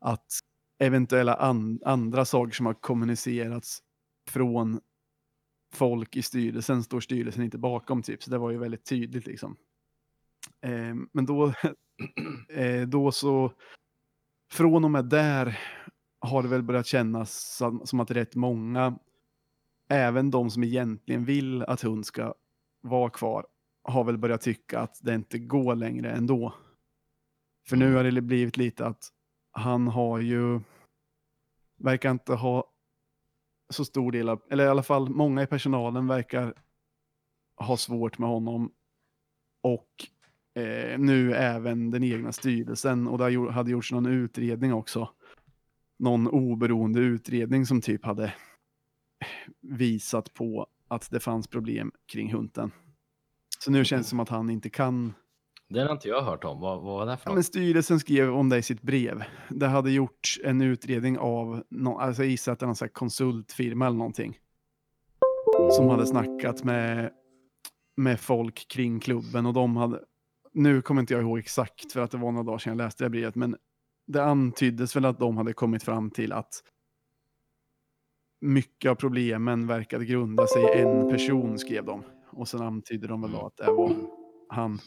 [0.00, 0.26] att
[0.80, 3.82] eventuella an andra saker som har kommunicerats
[4.28, 4.80] från
[5.72, 8.22] folk i styrelsen står styrelsen inte bakom typ.
[8.22, 9.56] Så det var ju väldigt tydligt liksom.
[10.62, 11.46] Eh, men då,
[12.48, 13.52] eh, då så,
[14.52, 15.58] från och med där
[16.20, 18.98] har det väl börjat kännas som, som att rätt många,
[19.88, 22.34] även de som egentligen vill att hund ska
[22.80, 23.46] vara kvar,
[23.82, 26.54] har väl börjat tycka att det inte går längre ändå.
[27.68, 29.12] För nu har det blivit lite att
[29.52, 30.60] han har ju,
[31.76, 32.64] verkar inte ha
[33.70, 36.54] så stor del av, eller i alla fall många i personalen verkar
[37.56, 38.72] ha svårt med honom.
[39.62, 39.88] Och
[40.62, 43.08] eh, nu även den egna styrelsen.
[43.08, 45.10] Och det hade gjorts någon utredning också.
[45.98, 48.34] Någon oberoende utredning som typ hade
[49.60, 52.72] visat på att det fanns problem kring hunten.
[53.58, 55.14] Så nu känns det som att han inte kan
[55.70, 56.60] den har inte jag hört om.
[56.60, 57.34] Vad, vad var det för Ja, något?
[57.34, 59.22] men styrelsen skrev om det i sitt brev.
[59.48, 62.86] Det hade gjorts en utredning av, nå- alltså jag gissar att det är någon sån
[62.86, 64.38] här konsultfirma eller någonting.
[65.70, 67.12] Som hade snackat med,
[67.96, 70.00] med folk kring klubben och de hade,
[70.52, 73.04] nu kommer inte jag ihåg exakt för att det var några dagar sedan jag läste
[73.04, 73.56] det brevet, men
[74.06, 76.52] det antyddes väl att de hade kommit fram till att
[78.40, 82.02] mycket av problemen verkade grunda sig i en person, skrev de.
[82.32, 83.92] Och sen antydde de väl då att det var
[84.48, 84.78] han.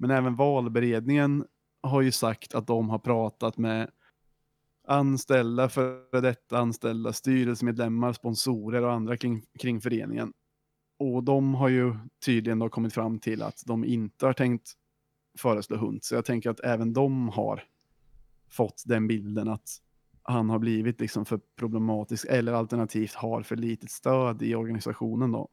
[0.00, 1.44] Men även valberedningen
[1.82, 3.90] har ju sagt att de har pratat med
[4.86, 10.32] anställda, före detta anställda, styrelsemedlemmar, sponsorer och andra kring, kring föreningen.
[10.98, 11.94] Och de har ju
[12.24, 14.72] tydligen då kommit fram till att de inte har tänkt
[15.38, 16.04] föreslå hund.
[16.04, 17.62] Så jag tänker att även de har
[18.50, 19.68] fått den bilden att
[20.22, 25.48] han har blivit liksom för problematisk eller alternativt har för litet stöd i organisationen då.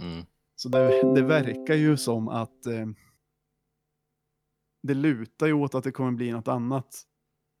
[0.00, 0.26] Mm.
[0.56, 2.86] Så det, det verkar ju som att eh,
[4.86, 7.02] det lutar ju åt att det kommer bli något annat.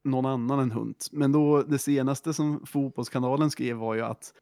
[0.04, 1.08] Någon annan än Hunt.
[1.12, 4.32] Men då det senaste som Fotbollskanalen skrev var ju att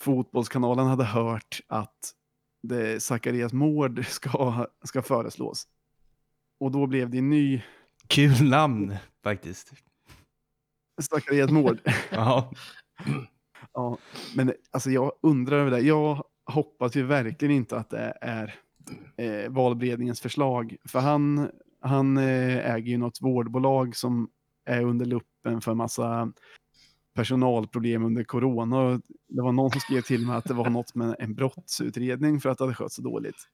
[0.00, 2.12] Fotbollskanalen hade hört att
[2.62, 5.68] det Zacharias Mård ska, ska föreslås.
[6.60, 7.62] Och då blev det en ny
[8.06, 9.72] Kul namn faktiskt.
[11.02, 11.80] Zacharias Mård.
[12.10, 12.52] Ja.
[13.72, 13.98] Ja,
[14.36, 15.80] men alltså jag undrar över det.
[15.80, 18.54] Jag hoppas ju verkligen inte att det är
[19.16, 20.76] eh, valberedningens förslag.
[20.84, 21.50] För han,
[21.82, 24.30] han eh, äger ju något vårdbolag som
[24.64, 26.32] är under luppen för massa
[27.14, 29.00] personalproblem under corona.
[29.28, 32.48] Det var någon som skrev till mig att det var något med en brottsutredning för
[32.50, 33.48] att det hade skött så dåligt.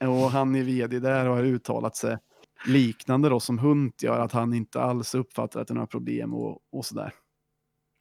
[0.00, 2.18] Och han är vd där och har uttalat sig
[2.66, 6.34] liknande då som Hunt gör, att han inte alls uppfattar att det är några problem
[6.34, 7.12] och, och sådär.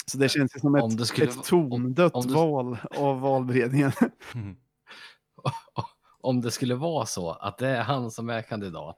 [0.06, 3.92] Så det känns som Om ett, det skulle ett tondött om det- val av valberedningen.
[4.36, 4.56] Mm.
[6.20, 8.98] Om det skulle vara så att det är han som är kandidat,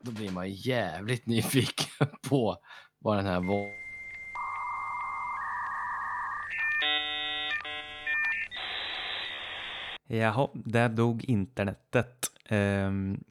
[0.00, 2.56] då blir man jävligt nyfiken på
[2.98, 3.88] vad den här var.
[10.10, 12.30] Jaha, där dog internetet.
[12.48, 13.24] Ehm,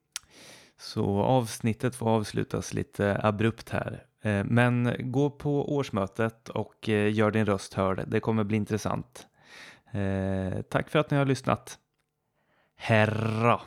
[0.78, 4.06] så avsnittet får avslutas lite abrupt här.
[4.22, 8.04] Eh, men gå på årsmötet och eh, gör din röst hörd.
[8.08, 9.28] Det kommer bli intressant.
[9.92, 11.80] Eh, tack för att ni har lyssnat.
[12.76, 13.62] Herra!